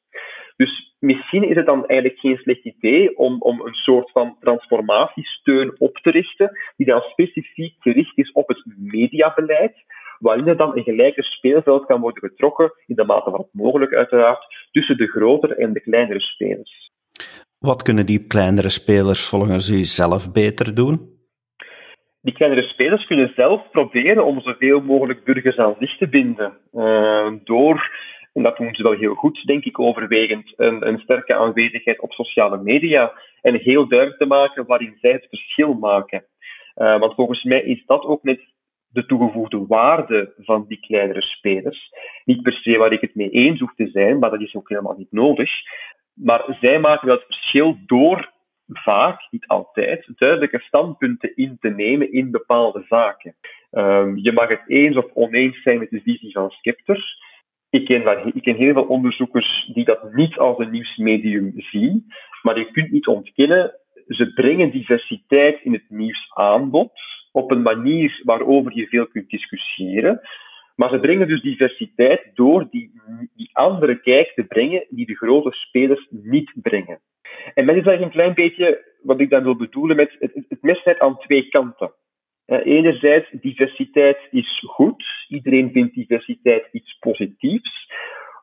Dus 0.56 0.96
misschien 1.00 1.44
is 1.44 1.56
het 1.56 1.66
dan 1.66 1.86
eigenlijk 1.86 2.20
geen 2.20 2.38
slecht 2.38 2.66
idee 2.66 3.18
om, 3.18 3.42
om 3.42 3.62
een 3.62 3.74
soort 3.74 4.12
van 4.12 4.38
transformatiesteun 4.40 5.76
op 5.78 5.98
te 5.98 6.12
richten, 6.12 6.52
die 6.78 6.86
dan 6.86 7.02
specifiek 7.02 7.76
gericht 7.80 8.18
is 8.18 8.32
op 8.32 8.48
het 8.48 8.64
mediabeleid, 8.78 9.76
waarin 10.22 10.48
er 10.48 10.58
dan 10.58 10.78
een 10.78 10.84
gelijker 10.84 11.24
speelveld 11.24 11.86
kan 11.86 12.02
worden 12.02 12.30
getrokken, 12.30 12.74
in 12.86 12.96
de 12.96 13.04
mate 13.04 13.30
van 13.30 13.40
het 13.40 13.50
mogelijk 13.52 13.94
uiteraard, 13.94 14.46
tussen 14.72 14.98
de 14.98 15.08
grotere 15.08 15.56
en 15.56 15.74
de 15.74 15.82
kleinere 15.82 16.20
spelers. 16.20 16.92
Wat 17.60 17.82
kunnen 17.82 18.06
die 18.06 18.28
kleinere 18.28 18.70
spelers 18.70 19.28
volgens 19.28 19.70
u 19.70 19.84
zelf 19.84 20.32
beter 20.32 20.76
doen? 20.76 21.10
Die 22.22 22.34
kleinere 22.34 22.68
spelers 22.68 23.06
kunnen 23.06 23.32
zelf 23.36 23.72
proberen 23.72 24.26
om 24.26 24.42
zoveel 24.42 24.82
mogelijk 24.82 25.24
burgers 25.24 25.58
aan 25.58 25.76
zich 25.80 25.98
te 25.98 26.08
binden. 26.08 26.58
Uh, 26.74 27.34
door 27.44 27.90
en 28.34 28.44
dat 28.44 28.58
doen 28.58 28.76
ze 28.76 28.84
wel 28.84 28.92
heel 28.92 29.14
goed, 29.14 29.46
denk 29.46 29.64
ik, 29.64 29.80
overwegend, 29.80 30.54
een, 30.56 30.88
een 30.88 31.00
sterke 31.00 31.36
aanwezigheid 31.36 32.00
op 32.00 32.12
sociale 32.12 32.58
media 32.58 33.14
en 33.42 33.56
heel 33.56 33.88
duidelijk 33.88 34.20
te 34.20 34.26
maken 34.26 34.66
waarin 34.66 34.98
zij 35.02 35.12
het 35.12 35.26
verschil 35.30 35.74
maken. 35.74 36.26
Uh, 36.76 37.00
want 37.00 37.14
volgens 37.14 37.44
mij 37.44 37.62
is 37.62 37.84
dat 37.86 38.04
ook 38.04 38.24
net 38.24 38.40
de 38.92 39.06
toegevoegde 39.06 39.66
waarde 39.68 40.34
van 40.38 40.66
die 40.68 40.80
kleinere 40.80 41.22
spelers. 41.22 41.92
Niet 42.26 42.42
per 42.42 42.54
se 42.54 42.78
waar 42.78 42.92
ik 42.92 43.02
het 43.02 43.16
mee 43.16 43.30
eens 43.30 43.60
hoef 43.60 43.76
te 43.76 43.88
zijn, 43.88 44.20
maar 44.20 44.30
dat 44.30 44.42
is 44.42 44.56
ook 44.56 44.70
helemaal 44.70 44.98
niet 44.98 45.12
nodig. 45.12 45.52
Maar 46.14 46.58
zij 46.60 46.80
maken 46.80 47.08
wel 47.08 47.16
het 47.16 47.26
verschil 47.26 47.78
door 47.86 48.32
vaak, 48.68 49.28
niet 49.30 49.48
altijd, 49.48 50.12
duidelijke 50.16 50.60
standpunten 50.60 51.36
in 51.36 51.58
te 51.60 51.70
nemen 51.70 52.12
in 52.12 52.32
bepaalde 52.32 52.86
zaken. 52.88 53.36
Um, 53.72 54.18
je 54.18 54.32
mag 54.32 54.50
het 54.50 54.64
eens 54.68 54.96
of 54.96 55.06
oneens 55.14 55.62
zijn 55.62 55.80
met 55.80 55.90
de 55.90 56.02
visie 56.02 56.32
van 56.32 56.50
Skepter. 56.50 57.20
Ik 57.70 57.86
ken, 57.86 58.32
ik 58.34 58.42
ken 58.42 58.56
heel 58.56 58.74
veel 58.74 58.84
onderzoekers 58.84 59.72
die 59.74 59.86
dat 59.86 60.14
niet 60.14 60.38
als 60.38 60.58
een 60.58 60.72
nieuwsmedium 60.72 61.54
zien, 61.56 62.06
maar 62.42 62.58
je 62.58 62.72
kunt 62.72 62.92
niet 62.92 63.08
ontkennen, 63.08 63.76
ze 64.08 64.34
brengen 64.34 64.72
diversiteit 64.72 65.64
in 65.64 65.74
het 65.74 65.90
nieuwsaanbod 65.90 66.92
op 67.32 67.52
een 67.52 67.62
manier 67.62 68.22
waarover 68.24 68.78
je 68.78 68.88
veel 68.88 69.08
kunt 69.08 69.30
discussiëren. 69.30 70.22
Maar 70.76 70.90
ze 70.90 71.00
brengen 71.00 71.28
dus 71.28 71.42
diversiteit 71.42 72.32
door 72.34 72.68
die, 72.70 72.92
die 73.36 73.50
andere 73.54 74.02
kijk 74.02 74.32
te 74.36 74.44
brengen 74.44 74.86
die 74.90 75.06
de 75.06 75.16
grote 75.16 75.52
spelers 75.52 76.08
niet 76.10 76.52
brengen. 76.56 77.00
En 77.54 77.66
dat 77.66 77.76
is 77.76 77.86
eigenlijk 77.86 78.02
een 78.02 78.22
klein 78.22 78.34
beetje 78.34 78.86
wat 79.02 79.20
ik 79.20 79.30
dan 79.30 79.44
wil 79.44 79.56
bedoelen 79.56 79.96
met 79.96 80.16
het, 80.20 80.46
het 80.84 81.00
aan 81.00 81.18
twee 81.18 81.50
kanten. 81.50 81.94
Enerzijds, 82.46 83.30
diversiteit 83.32 84.18
is 84.32 84.64
goed. 84.68 85.04
Iedereen 85.28 85.72
vindt 85.72 85.94
diversiteit 85.94 86.68
iets 86.72 86.98
positiefs. 87.00 87.92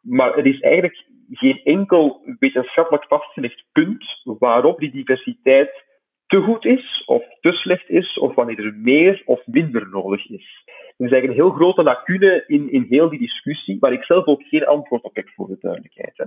Maar 0.02 0.38
er 0.38 0.46
is 0.46 0.60
eigenlijk 0.60 1.06
geen 1.30 1.60
enkel 1.64 2.22
wetenschappelijk 2.38 3.04
vastgelegd 3.08 3.64
punt 3.72 4.04
waarop 4.24 4.78
die 4.78 4.90
diversiteit 4.90 5.84
te 6.28 6.40
goed 6.40 6.64
is 6.64 7.02
of 7.06 7.22
te 7.40 7.52
slecht 7.52 7.88
is, 7.88 8.18
of 8.18 8.34
wanneer 8.34 8.64
er 8.64 8.74
meer 8.74 9.22
of 9.24 9.46
minder 9.46 9.88
nodig 9.88 10.28
is. 10.28 10.62
Er 10.66 11.06
is 11.06 11.12
eigenlijk 11.12 11.26
een 11.26 11.44
heel 11.44 11.56
grote 11.56 11.82
lacune 11.82 12.44
in, 12.46 12.72
in 12.72 12.86
heel 12.88 13.08
die 13.08 13.18
discussie, 13.18 13.76
waar 13.80 13.92
ik 13.92 14.04
zelf 14.04 14.26
ook 14.26 14.42
geen 14.42 14.66
antwoord 14.66 15.02
op 15.02 15.16
heb, 15.16 15.28
voor 15.28 15.48
de 15.48 15.56
duidelijkheid. 15.60 16.16
Hè. 16.16 16.24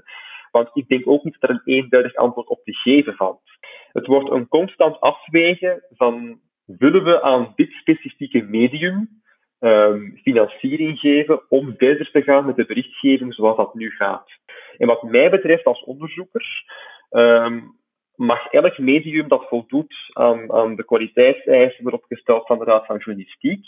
Want 0.52 0.70
ik 0.74 0.88
denk 0.88 1.08
ook 1.08 1.24
niet 1.24 1.38
dat 1.40 1.50
er 1.50 1.56
een 1.56 1.74
eenduidig 1.74 2.16
antwoord 2.16 2.48
op 2.48 2.64
te 2.64 2.74
geven 2.74 3.16
valt. 3.16 3.42
Het 3.92 4.08
wordt 4.08 4.30
een 4.30 4.48
constant 4.48 5.00
afwegen 5.00 5.84
van 5.90 6.40
willen 6.66 7.04
we 7.04 7.22
aan 7.22 7.54
dit 7.56 7.72
specifieke 7.72 8.42
medium 8.42 9.10
um, 9.60 10.20
financiering 10.24 11.00
geven 11.00 11.50
om 11.50 11.74
verder 11.78 12.12
te 12.12 12.22
gaan 12.22 12.46
met 12.46 12.56
de 12.56 12.66
berichtgeving 12.66 13.34
zoals 13.34 13.58
dat 13.58 13.74
nu 13.74 13.90
gaat. 13.90 14.30
En 14.78 14.88
wat 14.88 15.04
mij 15.04 15.30
betreft 15.30 15.66
als 15.66 15.84
onderzoeker, 15.84 16.46
um, 17.10 17.80
mag 18.22 18.52
elk 18.52 18.78
medium 18.78 19.28
dat 19.28 19.48
voldoet 19.48 19.96
aan, 20.14 20.52
aan 20.52 20.76
de 20.76 20.86
kwaliteitseisen 20.86 21.94
opgesteld 21.94 22.46
van 22.46 22.58
de 22.58 22.64
Raad 22.64 22.86
van 22.86 22.98
Journalistiek, 22.98 23.66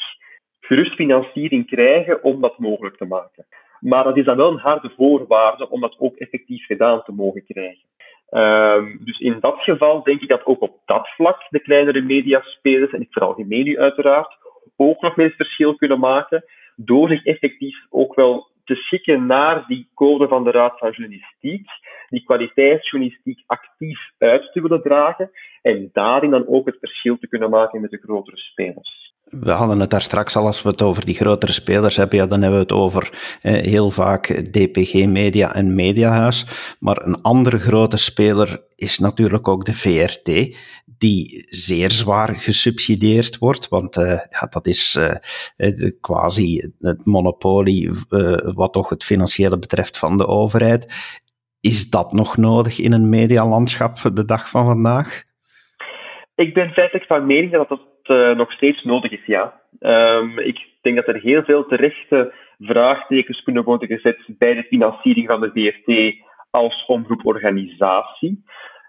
gerust 0.59 0.95
financiering 0.95 1.67
krijgen 1.67 2.23
om 2.23 2.41
dat 2.41 2.57
mogelijk 2.57 2.97
te 2.97 3.05
maken. 3.05 3.45
Maar 3.79 4.03
dat 4.03 4.17
is 4.17 4.25
dan 4.25 4.37
wel 4.37 4.51
een 4.51 4.67
harde 4.69 4.91
voorwaarde 4.97 5.69
om 5.69 5.81
dat 5.81 5.95
ook 5.99 6.15
effectief 6.15 6.65
gedaan 6.65 7.03
te 7.03 7.11
mogen 7.11 7.45
krijgen. 7.45 7.87
Um, 8.29 8.99
dus 9.03 9.19
in 9.19 9.37
dat 9.39 9.59
geval 9.59 10.03
denk 10.03 10.21
ik 10.21 10.29
dat 10.29 10.45
ook 10.45 10.61
op 10.61 10.81
dat 10.85 11.07
vlak 11.07 11.47
de 11.49 11.59
kleinere 11.59 12.01
mediaspelers, 12.01 12.91
en 12.91 13.01
ik 13.01 13.11
veralgemeen 13.11 13.63
nu 13.63 13.79
uiteraard, 13.79 14.37
ook 14.75 15.01
nog 15.01 15.15
meer 15.15 15.33
verschil 15.37 15.75
kunnen 15.75 15.99
maken 15.99 16.43
door 16.75 17.09
zich 17.09 17.25
effectief 17.25 17.77
ook 17.89 18.15
wel 18.15 18.47
te 18.63 18.75
schikken 18.75 19.25
naar 19.25 19.65
die 19.67 19.89
code 19.93 20.27
van 20.27 20.43
de 20.43 20.51
Raad 20.51 20.77
van 20.77 20.91
Journalistiek, 20.91 21.67
die 22.09 22.23
kwaliteitsjournalistiek 22.23 23.43
actief 23.45 23.99
uit 24.17 24.51
te 24.51 24.61
willen 24.61 24.81
dragen 24.81 25.31
en 25.61 25.89
daarin 25.93 26.29
dan 26.29 26.47
ook 26.47 26.65
het 26.65 26.79
verschil 26.79 27.17
te 27.17 27.27
kunnen 27.27 27.49
maken 27.49 27.81
met 27.81 27.91
de 27.91 27.97
grotere 27.97 28.37
spelers. 28.37 29.02
We 29.41 29.51
hadden 29.51 29.79
het 29.79 29.89
daar 29.89 30.01
straks 30.01 30.35
al, 30.35 30.45
als 30.45 30.61
we 30.61 30.69
het 30.69 30.81
over 30.81 31.05
die 31.05 31.15
grotere 31.15 31.51
spelers 31.51 31.95
hebben, 31.95 32.17
ja, 32.17 32.25
dan 32.25 32.41
hebben 32.41 32.59
we 32.59 32.65
het 32.65 32.73
over 32.73 33.09
eh, 33.41 33.53
heel 33.53 33.89
vaak 33.89 34.27
DPG 34.27 35.05
Media 35.05 35.55
en 35.55 35.75
Mediahuis. 35.75 36.45
Maar 36.79 37.01
een 37.01 37.21
andere 37.21 37.57
grote 37.57 37.97
speler 37.97 38.63
is 38.75 38.99
natuurlijk 38.99 39.47
ook 39.47 39.65
de 39.65 39.73
VRT, 39.73 40.57
die 40.97 41.45
zeer 41.49 41.91
zwaar 41.91 42.35
gesubsidieerd 42.35 43.37
wordt, 43.37 43.67
want 43.67 43.97
uh, 43.97 44.05
ja, 44.05 44.47
dat 44.49 44.67
is 44.67 44.95
uh, 45.57 45.91
quasi 46.01 46.71
het 46.79 47.05
monopolie 47.05 47.89
uh, 48.09 48.37
wat 48.53 48.73
toch 48.73 48.89
het 48.89 49.03
financiële 49.03 49.59
betreft 49.59 49.97
van 49.97 50.17
de 50.17 50.27
overheid. 50.27 51.11
Is 51.59 51.89
dat 51.89 52.13
nog 52.13 52.37
nodig 52.37 52.79
in 52.79 52.91
een 52.91 53.09
medialandschap 53.09 53.97
de 54.13 54.25
dag 54.25 54.49
van 54.49 54.65
vandaag? 54.65 55.23
Ik 56.35 56.53
ben 56.53 56.69
feitelijk 56.69 57.05
van 57.05 57.25
mening 57.25 57.51
dat 57.51 57.69
dat 57.69 57.92
uh, 58.09 58.35
nog 58.35 58.51
steeds 58.51 58.83
nodig 58.83 59.11
is, 59.11 59.25
ja. 59.25 59.61
Um, 59.79 60.39
ik 60.39 60.67
denk 60.81 60.95
dat 60.95 61.07
er 61.07 61.21
heel 61.21 61.43
veel 61.43 61.65
terechte 61.65 62.33
vraagtekens 62.59 63.43
kunnen 63.43 63.63
worden 63.63 63.87
gezet 63.87 64.17
bij 64.27 64.53
de 64.53 64.63
financiering 64.63 65.27
van 65.27 65.41
de 65.41 65.51
VRT 65.53 66.15
als 66.49 66.85
omroeporganisatie. 66.85 68.43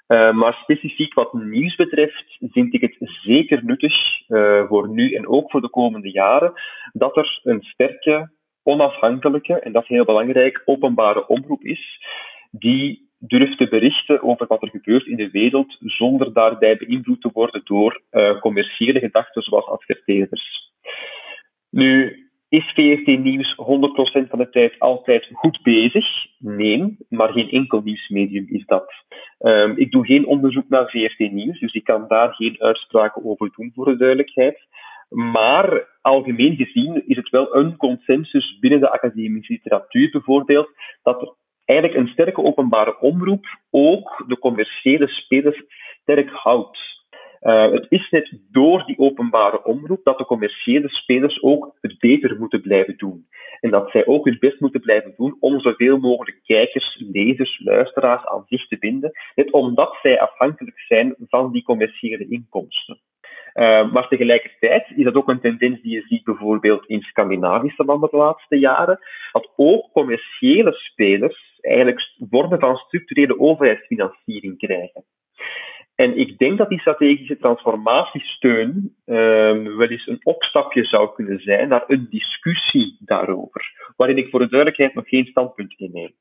Uh, 0.09 0.33
maar 0.33 0.55
specifiek 0.62 1.14
wat 1.14 1.33
nieuws 1.33 1.77
betreft 1.77 2.37
vind 2.40 2.74
ik 2.74 2.81
het 2.81 2.96
zeker 3.00 3.64
nuttig 3.64 3.94
uh, 4.29 4.66
voor 4.68 4.88
nu 4.88 5.14
en 5.14 5.29
ook 5.29 5.50
voor 5.50 5.61
de 5.61 5.70
komende 5.70 6.11
jaren 6.11 6.53
dat 6.92 7.16
er 7.16 7.40
een 7.42 7.62
sterke, 7.62 8.31
onafhankelijke, 8.62 9.61
en 9.61 9.72
dat 9.72 9.83
is 9.83 9.88
heel 9.88 10.05
belangrijk, 10.05 10.62
openbare 10.64 11.27
omroep 11.27 11.62
is 11.62 12.07
die 12.50 13.04
durft 13.27 13.59
te 13.59 13.69
berichten 13.69 14.23
over 14.23 14.47
wat 14.47 14.63
er 14.63 14.69
gebeurt 14.69 15.07
in 15.07 15.17
de 15.17 15.31
wereld 15.31 15.77
zonder 15.81 16.33
daarbij 16.33 16.77
beïnvloed 16.77 17.21
te 17.21 17.31
worden 17.33 17.61
door 17.65 18.03
uh, 18.11 18.41
commerciële 18.41 18.99
gedachten 18.99 19.43
zoals 19.43 19.67
adverteerders. 19.67 20.73
Nu, 21.71 22.19
is 22.49 22.73
VRT 22.75 23.07
Nieuws 23.07 23.55
100% 23.57 24.29
van 24.29 24.39
de 24.39 24.49
tijd 24.51 24.79
altijd 24.79 25.29
goed 25.33 25.63
bezig? 25.63 26.07
Nee, 26.39 26.97
maar 27.09 27.33
geen 27.33 27.51
enkel 27.51 27.81
nieuwsmedium 27.81 28.47
is 28.49 28.67
dat. 28.67 28.93
Um, 29.39 29.77
ik 29.77 29.91
doe 29.91 30.07
geen 30.07 30.27
onderzoek 30.27 30.69
naar 30.69 30.91
VRT 30.91 31.33
Nieuws, 31.33 31.61
dus 31.61 31.73
ik 31.73 31.85
kan 31.85 32.05
daar 32.09 32.35
geen 32.35 32.57
uitspraken 32.59 33.25
over 33.25 33.51
doen 33.57 33.73
voor 33.75 33.85
de 33.85 33.97
duidelijkheid. 33.97 34.67
Maar 35.09 35.89
algemeen 36.01 36.57
gezien 36.57 37.03
is 37.07 37.17
het 37.17 37.31
wel 37.31 37.57
een 37.57 37.77
consensus 37.77 38.59
binnen 38.59 38.81
de 38.81 38.91
academische 38.91 39.53
literatuur 39.53 40.11
bijvoorbeeld 40.11 40.69
dat 41.03 41.37
eigenlijk 41.64 42.00
een 42.00 42.12
sterke 42.12 42.42
openbare 42.42 42.98
omroep 43.00 43.46
ook 43.70 44.24
de 44.27 44.38
commerciële 44.38 45.09
spelers 45.09 45.62
sterk 46.03 46.31
houdt. 46.31 46.92
Uh, 47.40 47.70
het 47.70 47.87
is 47.88 48.11
net 48.11 48.38
door 48.50 48.85
die 48.87 48.98
openbare 48.98 49.64
omroep 49.64 50.00
dat 50.05 50.18
de 50.18 50.24
commerciële 50.24 50.88
spelers 50.88 51.42
ook 51.42 51.77
het 51.81 51.98
beter 51.98 52.38
moeten 52.38 52.61
blijven 52.61 52.96
doen. 52.96 53.27
En 53.61 53.70
dat 53.70 53.90
zij 53.90 54.07
ook 54.07 54.24
hun 54.24 54.37
best 54.40 54.61
moeten 54.61 54.81
blijven 54.81 55.14
doen 55.16 55.37
om 55.40 55.61
zoveel 55.61 55.98
mogelijk 55.98 56.40
kijkers, 56.44 57.03
lezers, 57.12 57.61
luisteraars 57.64 58.24
aan 58.24 58.44
zich 58.46 58.68
te 58.68 58.79
binden, 58.79 59.12
net 59.35 59.50
omdat 59.50 59.98
zij 60.03 60.20
afhankelijk 60.20 60.81
zijn 60.81 61.14
van 61.18 61.53
die 61.53 61.62
commerciële 61.62 62.29
inkomsten. 62.29 63.00
Uh, 63.55 63.92
maar 63.92 64.09
tegelijkertijd 64.09 64.92
is 64.96 65.05
dat 65.05 65.14
ook 65.14 65.29
een 65.29 65.40
tendens 65.40 65.83
die 65.83 65.92
je 65.92 66.05
ziet 66.07 66.24
bijvoorbeeld 66.24 66.87
in 66.87 67.00
Scandinavische 67.00 67.85
landen 67.85 68.11
de 68.11 68.16
laatste 68.16 68.59
jaren, 68.59 68.98
dat 69.33 69.53
ook 69.57 69.92
commerciële 69.92 70.72
spelers 70.72 71.54
eigenlijk 71.64 72.14
vormen 72.31 72.61
van 72.61 72.77
structurele 72.77 73.38
overheidsfinanciering 73.38 74.59
krijgen. 74.59 75.05
En 75.94 76.18
ik 76.18 76.38
denk 76.38 76.59
dat 76.59 76.68
die 76.68 76.81
strategische 76.81 77.37
transformatiesteun 77.37 78.94
um, 79.07 79.77
wel 79.77 79.88
eens 79.88 80.07
een 80.07 80.20
opstapje 80.22 80.85
zou 80.85 81.14
kunnen 81.14 81.38
zijn 81.38 81.68
naar 81.68 81.85
een 81.87 82.07
discussie 82.11 82.96
daarover, 83.00 83.92
waarin 83.96 84.18
ik 84.18 84.31
voor 84.31 84.40
de 84.40 84.48
duidelijkheid 84.48 84.94
nog 84.94 85.09
geen 85.09 85.27
standpunt 85.27 85.74
inneem. 85.77 86.12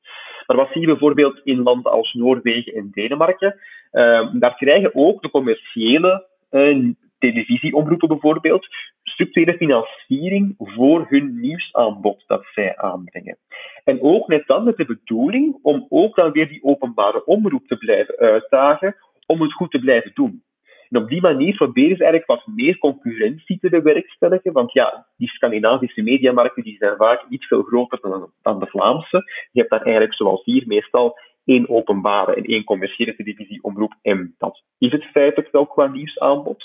Maar 0.46 0.56
wat 0.56 0.68
zie 0.72 0.80
je 0.80 0.86
bijvoorbeeld 0.86 1.40
in 1.44 1.62
landen 1.62 1.92
als 1.92 2.12
Noorwegen 2.12 2.74
en 2.74 2.90
Denemarken? 2.90 3.60
Um, 3.92 4.38
daar 4.38 4.56
krijgen 4.56 4.94
ook 4.94 5.22
de 5.22 5.30
commerciële 5.30 6.26
uh, 6.50 6.92
televisieomroepen 7.32 8.08
bijvoorbeeld 8.08 8.66
structurele 9.02 9.56
financiering 9.56 10.54
voor 10.58 11.06
hun 11.08 11.40
nieuwsaanbod 11.40 12.24
dat 12.26 12.44
zij 12.54 12.76
aanbrengen. 12.76 13.38
En 13.84 14.02
ook 14.02 14.28
net 14.28 14.46
dan 14.46 14.64
met 14.64 14.76
de 14.76 14.84
bedoeling 14.84 15.58
om 15.62 15.86
ook 15.88 16.16
dan 16.16 16.32
weer 16.32 16.48
die 16.48 16.64
openbare 16.64 17.24
omroep 17.24 17.66
te 17.66 17.76
blijven 17.76 18.16
uitdagen 18.16 18.96
om 19.26 19.40
het 19.40 19.52
goed 19.52 19.70
te 19.70 19.78
blijven 19.78 20.10
doen. 20.14 20.42
En 20.90 21.02
op 21.02 21.08
die 21.08 21.20
manier 21.20 21.54
proberen 21.54 21.96
ze 21.96 22.04
eigenlijk 22.04 22.26
wat 22.26 22.54
meer 22.56 22.78
concurrentie 22.78 23.58
te 23.58 23.68
bewerkstelligen, 23.68 24.52
want 24.52 24.72
ja, 24.72 25.06
die 25.16 25.28
Scandinavische 25.28 26.02
mediamarkten 26.02 26.62
die 26.62 26.76
zijn 26.76 26.96
vaak 26.96 27.24
iets 27.28 27.46
veel 27.46 27.62
groter 27.62 27.98
dan, 28.00 28.30
dan 28.42 28.58
de 28.58 28.66
Vlaamse. 28.66 29.48
Je 29.52 29.58
hebt 29.60 29.70
daar 29.70 29.82
eigenlijk 29.82 30.14
zoals 30.14 30.44
hier 30.44 30.62
meestal 30.66 31.18
één 31.44 31.68
openbare 31.68 32.34
en 32.34 32.44
één 32.44 32.64
commerciële 32.64 33.16
televisieomroep 33.16 33.94
en 34.02 34.34
dat 34.38 34.62
is 34.78 34.92
het 34.92 35.04
feitelijk 35.04 35.52
wel 35.52 35.66
qua 35.66 35.86
nieuwsaanbod. 35.86 36.64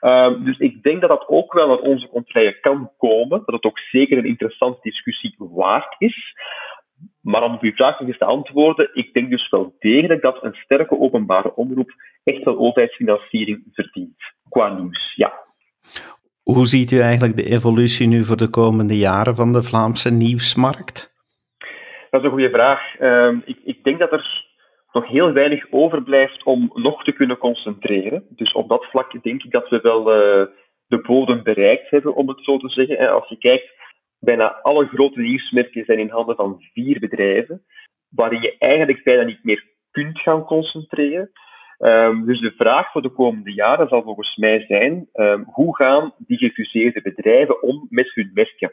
Um, 0.00 0.44
dus 0.44 0.58
ik 0.58 0.82
denk 0.82 1.00
dat 1.00 1.10
dat 1.10 1.28
ook 1.28 1.52
wel 1.52 1.68
naar 1.68 1.78
onze 1.78 2.08
contraille 2.08 2.60
kan 2.60 2.90
komen, 2.98 3.42
dat 3.44 3.54
het 3.54 3.64
ook 3.64 3.78
zeker 3.78 4.18
een 4.18 4.24
interessante 4.24 4.78
discussie 4.82 5.34
waard 5.38 5.94
is. 5.98 6.34
Maar 7.20 7.42
om 7.42 7.54
op 7.54 7.62
uw 7.62 7.72
vraag 7.72 7.98
nog 7.98 8.08
eens 8.08 8.18
te 8.18 8.24
antwoorden, 8.24 8.90
ik 8.92 9.12
denk 9.12 9.30
dus 9.30 9.48
wel 9.48 9.74
degelijk 9.78 10.22
dat 10.22 10.44
een 10.44 10.54
sterke 10.54 10.98
openbare 10.98 11.54
omroep 11.54 11.90
echt 12.24 12.44
wel 12.44 12.58
overheidsfinanciering 12.58 13.62
verdient. 13.72 14.16
Qua 14.48 14.68
nieuws, 14.68 15.12
ja. 15.14 15.32
Hoe 16.42 16.66
ziet 16.66 16.90
u 16.90 17.00
eigenlijk 17.00 17.36
de 17.36 17.50
evolutie 17.50 18.06
nu 18.06 18.24
voor 18.24 18.36
de 18.36 18.50
komende 18.50 18.96
jaren 18.96 19.36
van 19.36 19.52
de 19.52 19.62
Vlaamse 19.62 20.10
nieuwsmarkt? 20.10 21.14
Dat 22.10 22.20
is 22.20 22.26
een 22.26 22.32
goede 22.32 22.50
vraag. 22.50 23.00
Uh, 23.00 23.36
ik, 23.44 23.58
ik 23.64 23.84
denk 23.84 23.98
dat 23.98 24.12
er 24.12 24.49
nog 24.92 25.08
heel 25.08 25.32
weinig 25.32 25.66
overblijft 25.70 26.44
om 26.44 26.70
nog 26.74 27.04
te 27.04 27.12
kunnen 27.12 27.38
concentreren. 27.38 28.26
Dus 28.30 28.52
op 28.52 28.68
dat 28.68 28.84
vlak 28.84 29.22
denk 29.22 29.42
ik 29.42 29.50
dat 29.50 29.68
we 29.68 29.80
wel 29.80 30.00
uh, 30.00 30.46
de 30.86 31.00
bodem 31.00 31.42
bereikt 31.42 31.90
hebben, 31.90 32.14
om 32.14 32.28
het 32.28 32.44
zo 32.44 32.58
te 32.58 32.68
zeggen. 32.68 32.98
En 32.98 33.12
als 33.12 33.28
je 33.28 33.38
kijkt, 33.38 33.78
bijna 34.18 34.60
alle 34.62 34.86
grote 34.86 35.20
nieuwsmerken 35.20 35.84
zijn 35.84 35.98
in 35.98 36.08
handen 36.08 36.36
van 36.36 36.62
vier 36.72 36.98
bedrijven, 36.98 37.62
waarin 38.08 38.40
je 38.40 38.56
eigenlijk 38.58 39.04
bijna 39.04 39.22
niet 39.22 39.44
meer 39.44 39.64
kunt 39.90 40.20
gaan 40.20 40.44
concentreren. 40.44 41.30
Um, 41.78 42.26
dus 42.26 42.40
de 42.40 42.52
vraag 42.56 42.90
voor 42.92 43.02
de 43.02 43.08
komende 43.08 43.52
jaren 43.52 43.88
zal 43.88 44.02
volgens 44.02 44.36
mij 44.36 44.64
zijn, 44.68 45.08
um, 45.12 45.44
hoe 45.46 45.76
gaan 45.76 46.14
die 46.18 46.38
gefuseerde 46.38 47.02
bedrijven 47.02 47.62
om 47.62 47.86
met 47.90 48.14
hun 48.14 48.30
merken? 48.34 48.72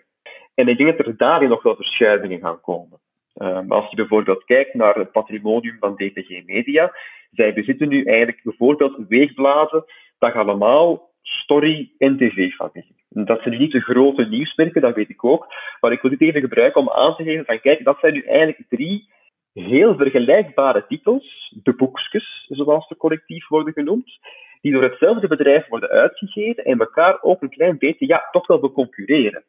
En 0.53 0.67
ik 0.67 0.77
denk 0.77 0.97
dat 0.97 1.07
er 1.07 1.17
daarin 1.17 1.49
nog 1.49 1.63
wel 1.63 1.75
verschuivingen 1.75 2.39
gaan 2.39 2.61
komen. 2.61 2.99
Um, 3.39 3.71
als 3.71 3.89
je 3.89 3.95
bijvoorbeeld 3.95 4.43
kijkt 4.43 4.73
naar 4.73 4.95
het 4.95 5.11
patrimonium 5.11 5.77
van 5.79 5.95
DPG 5.95 6.45
Media, 6.45 6.91
zij 7.31 7.53
bezitten 7.53 7.87
nu 7.87 8.03
eigenlijk 8.03 8.43
bijvoorbeeld 8.43 8.97
weegblazen 9.07 9.85
dat 10.19 10.33
allemaal 10.33 11.11
story- 11.21 11.91
en 11.97 12.17
tv-fabrieken. 12.17 12.95
Dat 13.09 13.41
zijn 13.41 13.57
niet 13.57 13.71
de 13.71 13.81
grote 13.81 14.25
nieuwsmerken, 14.25 14.81
dat 14.81 14.95
weet 14.95 15.09
ik 15.09 15.23
ook. 15.23 15.47
Maar 15.79 15.91
ik 15.91 16.01
wil 16.01 16.11
dit 16.11 16.21
even 16.21 16.41
gebruiken 16.41 16.81
om 16.81 16.89
aan 16.89 17.15
te 17.15 17.23
geven 17.23 17.45
van 17.45 17.59
kijk, 17.59 17.83
dat 17.83 17.97
zijn 17.99 18.13
nu 18.13 18.21
eigenlijk 18.21 18.69
drie 18.69 19.09
heel 19.53 19.95
vergelijkbare 19.95 20.85
titels, 20.87 21.55
de 21.63 21.73
boekjes, 21.73 22.45
zoals 22.47 22.87
ze 22.87 22.97
collectief 22.97 23.47
worden 23.47 23.73
genoemd, 23.73 24.19
die 24.61 24.71
door 24.71 24.83
hetzelfde 24.83 25.27
bedrijf 25.27 25.67
worden 25.67 25.89
uitgegeven 25.89 26.65
en 26.65 26.79
elkaar 26.79 27.17
ook 27.21 27.41
een 27.41 27.49
klein 27.49 27.77
beetje, 27.77 28.07
ja, 28.07 28.27
toch 28.31 28.47
wel 28.47 28.59
beconcurreren. 28.59 29.43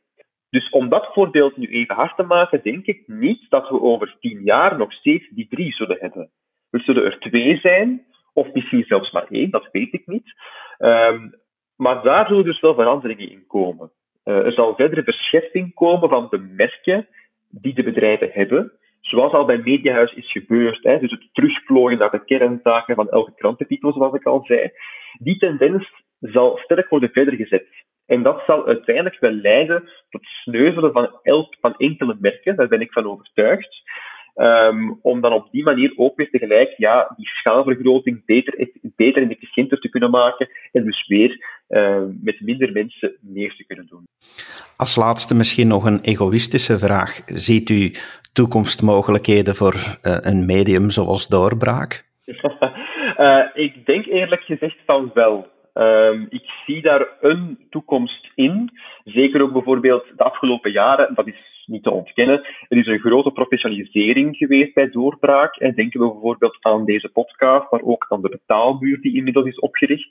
Dus 0.50 0.70
om 0.70 0.88
dat 0.88 1.10
voorbeeld 1.12 1.56
nu 1.56 1.66
even 1.66 1.94
hard 1.94 2.16
te 2.16 2.22
maken, 2.22 2.62
denk 2.62 2.86
ik 2.86 3.02
niet 3.06 3.50
dat 3.50 3.68
we 3.68 3.80
over 3.80 4.16
tien 4.20 4.42
jaar 4.42 4.78
nog 4.78 4.92
steeds 4.92 5.28
die 5.28 5.46
drie 5.48 5.72
zullen 5.72 5.98
hebben. 6.00 6.30
Er 6.70 6.80
zullen 6.80 7.04
er 7.04 7.18
twee 7.18 7.58
zijn, 7.58 8.06
of 8.32 8.52
misschien 8.52 8.84
zelfs 8.84 9.10
maar 9.10 9.26
één, 9.30 9.50
dat 9.50 9.68
weet 9.72 9.92
ik 9.92 10.06
niet. 10.06 10.34
Um, 10.78 11.34
maar 11.76 12.02
daar 12.02 12.26
zullen 12.26 12.44
dus 12.44 12.60
wel 12.60 12.74
veranderingen 12.74 13.30
in 13.30 13.46
komen. 13.46 13.90
Uh, 14.24 14.44
er 14.44 14.52
zal 14.52 14.74
verdere 14.74 15.02
verscherping 15.02 15.74
komen 15.74 16.08
van 16.08 16.26
de 16.30 16.38
merken 16.38 17.08
die 17.50 17.74
de 17.74 17.82
bedrijven 17.82 18.30
hebben, 18.32 18.72
zoals 19.00 19.32
al 19.32 19.44
bij 19.44 19.58
Mediahuis 19.58 20.12
is 20.12 20.32
gebeurd. 20.32 20.82
Hè, 20.82 20.98
dus 20.98 21.10
het 21.10 21.28
terugplooien 21.32 21.98
naar 21.98 22.10
de 22.10 22.24
kerntaken 22.24 22.94
van 22.94 23.08
elke 23.08 23.34
krantentitel, 23.34 23.92
zoals 23.92 24.14
ik 24.14 24.26
al 24.26 24.44
zei. 24.44 24.70
Die 25.18 25.38
tendens 25.38 25.90
zal 26.20 26.58
sterk 26.62 26.88
worden 26.88 27.10
verder 27.10 27.34
gezet. 27.34 27.66
En 28.08 28.22
dat 28.22 28.42
zal 28.46 28.66
uiteindelijk 28.66 29.20
wel 29.20 29.32
leiden 29.32 29.88
tot 30.10 30.24
sneuvelen 30.24 30.92
van, 30.92 31.10
elk, 31.22 31.56
van 31.60 31.74
enkele 31.76 32.16
merken, 32.20 32.56
daar 32.56 32.68
ben 32.68 32.80
ik 32.80 32.92
van 32.92 33.10
overtuigd. 33.10 33.82
Um, 34.34 34.98
om 35.02 35.20
dan 35.20 35.32
op 35.32 35.48
die 35.50 35.64
manier 35.64 35.92
ook 35.96 36.16
weer 36.16 36.30
tegelijk 36.30 36.74
ja, 36.76 37.12
die 37.16 37.26
schaalvergroting 37.26 38.24
beter, 38.24 38.68
beter 38.82 39.22
en 39.22 39.30
efficiënter 39.30 39.80
te 39.80 39.88
kunnen 39.88 40.10
maken 40.10 40.48
en 40.72 40.84
dus 40.84 41.06
weer 41.06 41.44
uh, 41.68 42.02
met 42.20 42.40
minder 42.40 42.72
mensen 42.72 43.16
meer 43.20 43.54
te 43.56 43.64
kunnen 43.66 43.86
doen. 43.86 44.04
Als 44.76 44.96
laatste 44.96 45.34
misschien 45.34 45.68
nog 45.68 45.84
een 45.84 46.00
egoïstische 46.00 46.78
vraag. 46.78 47.22
Ziet 47.26 47.70
u 47.70 47.92
toekomstmogelijkheden 48.32 49.54
voor 49.54 49.74
uh, 49.74 50.16
een 50.20 50.46
medium 50.46 50.90
zoals 50.90 51.28
Doorbraak? 51.28 52.04
uh, 52.26 53.44
ik 53.66 53.86
denk 53.86 54.06
eerlijk 54.06 54.42
gezegd 54.42 54.76
van 54.86 55.10
wel. 55.14 55.46
Um, 55.78 56.26
ik 56.28 56.44
zie 56.66 56.82
daar 56.82 57.08
een 57.20 57.58
toekomst 57.70 58.30
in. 58.34 58.70
Zeker 59.04 59.42
ook 59.42 59.52
bijvoorbeeld 59.52 60.04
de 60.16 60.24
afgelopen 60.24 60.70
jaren, 60.70 61.14
dat 61.14 61.26
is 61.26 61.64
niet 61.66 61.82
te 61.82 61.90
ontkennen. 61.90 62.46
Er 62.68 62.78
is 62.78 62.86
een 62.86 62.98
grote 62.98 63.30
professionalisering 63.30 64.36
geweest 64.36 64.74
bij 64.74 64.90
doorbraak. 64.90 65.56
En 65.56 65.74
denken 65.74 66.00
we 66.00 66.12
bijvoorbeeld 66.12 66.56
aan 66.60 66.84
deze 66.84 67.08
podcast, 67.08 67.70
maar 67.70 67.82
ook 67.82 68.06
aan 68.08 68.22
de 68.22 68.28
betaalmuur 68.28 69.00
die 69.00 69.16
inmiddels 69.16 69.46
is 69.46 69.58
opgericht. 69.58 70.10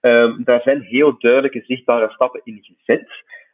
Um, 0.00 0.44
daar 0.44 0.62
zijn 0.62 0.82
heel 0.82 1.18
duidelijke, 1.18 1.62
zichtbare 1.66 2.10
stappen 2.10 2.40
in 2.44 2.60
gezet. 2.62 3.08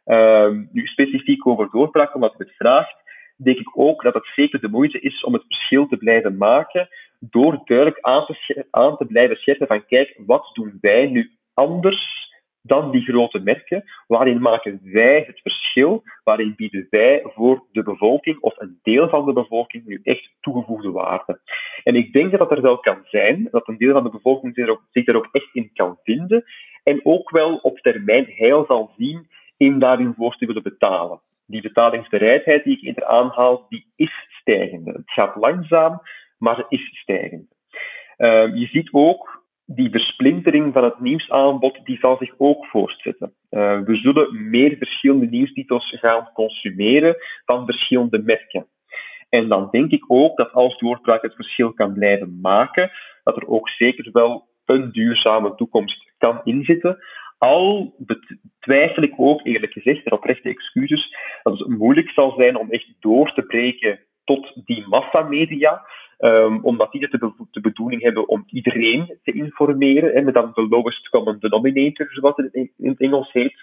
Um, 0.05 0.69
nu 0.71 0.85
specifiek 0.85 1.47
over 1.47 1.69
doorbraak, 1.71 2.15
omdat 2.15 2.33
u 2.37 2.43
het 2.43 2.55
vraagt, 2.55 2.95
denk 3.37 3.57
ik 3.57 3.77
ook 3.77 4.03
dat 4.03 4.13
het 4.13 4.27
zeker 4.35 4.61
de 4.61 4.69
moeite 4.69 4.99
is 4.99 5.23
om 5.23 5.33
het 5.33 5.43
verschil 5.47 5.87
te 5.87 5.97
blijven 5.97 6.37
maken 6.37 6.87
door 7.19 7.61
duidelijk 7.65 7.99
aan 8.01 8.25
te, 8.25 8.65
aan 8.71 8.97
te 8.97 9.05
blijven 9.05 9.35
scherpen 9.35 9.67
van 9.67 9.85
kijk, 9.85 10.21
wat 10.25 10.49
doen 10.53 10.77
wij 10.81 11.05
nu 11.05 11.31
anders 11.55 12.33
dan 12.61 12.91
die 12.91 13.01
grote 13.01 13.39
merken. 13.39 13.83
Waarin 14.07 14.41
maken 14.41 14.79
wij 14.83 15.23
het 15.27 15.39
verschil? 15.41 16.03
Waarin 16.23 16.53
bieden 16.55 16.87
wij 16.89 17.21
voor 17.23 17.63
de 17.71 17.83
bevolking 17.83 18.39
of 18.39 18.53
een 18.57 18.79
deel 18.83 19.09
van 19.09 19.25
de 19.25 19.33
bevolking 19.33 19.85
nu 19.85 19.99
echt 20.03 20.29
toegevoegde 20.41 20.91
waarde? 20.91 21.39
En 21.83 21.95
ik 21.95 22.13
denk 22.13 22.31
dat 22.31 22.39
dat 22.39 22.51
er 22.51 22.61
wel 22.61 22.77
kan 22.77 22.99
zijn, 23.03 23.47
dat 23.51 23.67
een 23.67 23.77
deel 23.77 23.93
van 23.93 24.03
de 24.03 24.09
bevolking 24.09 24.53
zich, 24.91 25.05
daar 25.05 25.15
ook 25.15 25.29
echt 25.31 25.49
in 25.53 25.69
kan 25.73 25.97
vinden 26.03 26.43
en 26.83 26.99
ook 27.03 27.29
wel 27.29 27.55
op 27.55 27.79
termijn 27.79 28.25
heil 28.35 28.65
zal 28.65 28.91
zien 28.97 29.27
in 29.57 29.79
daarin 29.79 30.13
voor 30.17 30.35
te 30.35 30.45
willen 30.45 30.63
betalen. 30.63 31.21
Die 31.47 31.61
betalingsbereidheid 31.61 32.63
die 32.63 32.77
ik 32.77 32.83
eerder 32.83 33.05
aanhaal, 33.05 33.65
die 33.69 33.91
is 33.95 34.27
stijgende. 34.27 34.91
Het 34.91 35.11
gaat 35.11 35.35
langzaam, 35.35 36.01
maar 36.37 36.57
het 36.57 36.65
is 36.69 36.99
stijgende. 37.01 37.47
Uh, 38.17 38.55
je 38.55 38.65
ziet 38.65 38.89
ook 38.91 39.34
die 39.65 39.89
versplintering 39.89 40.73
van 40.73 40.83
het 40.83 40.99
nieuwsaanbod 40.99 41.79
die 41.83 41.97
zal 41.97 42.17
zich 42.17 42.33
ook 42.37 42.65
voortzetten. 42.65 43.33
Uh, 43.49 43.79
we 43.79 43.95
zullen 43.95 44.49
meer 44.49 44.77
verschillende 44.77 45.25
nieuwstitels 45.25 45.97
gaan 45.99 46.29
consumeren 46.33 47.15
van 47.45 47.65
verschillende 47.65 48.21
merken. 48.23 48.67
En 49.29 49.47
dan 49.47 49.67
denk 49.71 49.91
ik 49.91 50.03
ook 50.07 50.37
dat 50.37 50.51
als 50.51 50.77
doorbraak 50.77 51.21
het 51.21 51.35
verschil 51.35 51.73
kan 51.73 51.93
blijven 51.93 52.39
maken, 52.41 52.91
dat 53.23 53.35
er 53.35 53.47
ook 53.47 53.69
zeker 53.69 54.09
wel 54.11 54.47
een 54.65 54.91
duurzame 54.91 55.55
toekomst 55.55 56.11
kan 56.17 56.41
inzitten. 56.43 56.97
Al 57.37 57.95
betwijfel 57.97 59.03
ik 59.03 59.13
ook, 59.17 59.45
eerlijk 59.45 59.71
gezegd, 59.71 60.05
en 60.05 60.11
oprechte 60.11 60.49
excuses, 60.49 61.15
dat 61.43 61.59
het 61.59 61.67
moeilijk 61.67 62.09
zal 62.09 62.31
zijn 62.31 62.55
om 62.55 62.71
echt 62.71 62.93
door 62.99 63.33
te 63.33 63.41
breken 63.41 63.99
tot 64.23 64.65
die 64.65 64.87
massamedia. 64.87 65.85
Um, 66.19 66.59
omdat 66.63 66.91
die 66.91 67.09
de, 67.09 67.33
de, 67.51 67.61
bedoeling 67.61 68.01
hebben 68.01 68.27
om 68.27 68.43
iedereen 68.47 69.17
te 69.23 69.31
informeren, 69.31 70.13
en 70.13 70.23
met 70.23 70.33
dan 70.33 70.51
de 70.53 70.67
lowest 70.67 71.09
common 71.09 71.37
denominator, 71.39 72.07
zoals 72.11 72.35
het 72.35 72.53
in, 72.53 72.71
het 72.77 72.99
Engels 72.99 73.31
heet. 73.31 73.55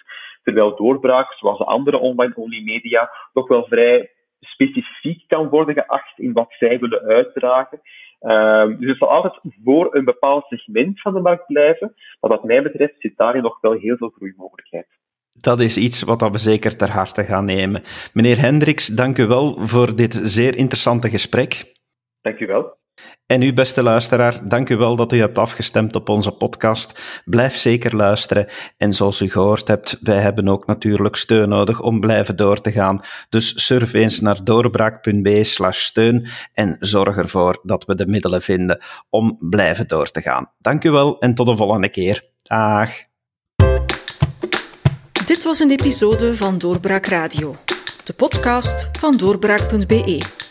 Terwijl 0.43 0.77
doorbraak, 0.77 1.33
zoals 1.33 1.59
de 1.59 1.65
andere 1.65 1.99
online-only 1.99 2.63
media, 2.63 3.11
toch 3.33 3.49
wel 3.49 3.65
vrij 3.65 4.11
specifiek 4.41 5.25
kan 5.29 5.49
worden 5.49 5.75
geacht 5.75 6.19
in 6.19 6.33
wat 6.33 6.55
zij 6.59 6.79
willen 6.79 7.03
uitdragen. 7.03 7.81
Um, 8.21 8.79
dus 8.79 8.89
het 8.89 8.99
zal 8.99 9.11
altijd 9.11 9.41
voor 9.65 9.95
een 9.95 10.05
bepaald 10.05 10.45
segment 10.49 11.01
van 11.01 11.15
de 11.15 11.21
markt 11.21 11.47
blijven, 11.47 11.95
maar 12.21 12.31
wat 12.31 12.45
mij 12.45 12.63
betreft 12.63 12.95
zit 12.99 13.17
daarin 13.17 13.43
nog 13.43 13.61
wel 13.61 13.73
heel 13.73 13.97
veel 13.97 14.13
groeimogelijkheid. 14.17 14.87
Dat 15.41 15.61
is 15.61 15.77
iets 15.77 16.03
wat 16.03 16.31
we 16.31 16.39
zeker 16.39 16.77
ter 16.77 16.91
harte 16.91 17.23
gaan 17.23 17.45
nemen. 17.45 17.83
Meneer 18.13 18.41
Hendricks, 18.41 18.87
dank 18.87 19.19
u 19.19 19.27
wel 19.27 19.67
voor 19.67 19.97
dit 19.97 20.15
zeer 20.15 20.57
interessante 20.57 21.09
gesprek. 21.09 21.73
Dank 22.23 22.39
u 22.39 22.47
wel. 22.47 22.81
En 23.27 23.43
u, 23.43 23.53
beste 23.53 23.83
luisteraar, 23.83 24.49
dank 24.49 24.69
u 24.69 24.77
wel 24.77 24.97
dat 24.97 25.13
u 25.13 25.19
hebt 25.19 25.39
afgestemd 25.39 25.97
op 25.97 26.09
onze 26.09 26.31
podcast. 26.31 27.23
Blijf 27.25 27.57
zeker 27.57 27.97
luisteren. 27.97 28.47
En 28.77 28.95
zoals 28.95 29.21
u 29.21 29.31
gehoord 29.31 29.69
hebt, 29.69 29.99
wij 30.01 30.19
hebben 30.19 30.49
ook 30.49 30.67
natuurlijk 30.67 31.17
steun 31.17 31.49
nodig 31.49 31.81
om 31.81 32.01
blijven 32.01 32.37
door 32.37 32.61
te 32.61 32.73
gaan. 32.73 33.01
Dus 33.29 33.67
surf 33.67 33.93
eens 33.93 34.21
naar 34.21 34.45
doorbraak.be 34.45 35.45
slash 35.45 35.79
steun 35.79 36.29
en 36.55 36.77
zorg 36.81 37.17
ervoor 37.17 37.61
dat 37.63 37.85
we 37.85 37.95
de 37.95 38.07
middelen 38.07 38.43
vinden 38.43 38.83
om 39.11 39.37
blijven 39.41 39.89
door 39.89 40.11
te 40.11 40.21
gaan. 40.21 40.51
Dank 40.59 40.85
u 40.85 40.91
wel 40.91 41.19
en 41.19 41.35
tot 41.35 41.47
de 41.47 41.57
volgende 41.57 41.89
keer. 41.89 42.31
Dag. 42.43 42.91
Dit 45.27 45.45
was 45.45 45.59
een 45.59 45.71
episode 45.71 46.37
van 46.37 46.59
Doorbraak 46.59 47.07
Radio, 47.07 47.57
de 48.05 48.13
podcast 48.13 48.91
van 48.99 49.17
doorbraak.be. 49.17 50.51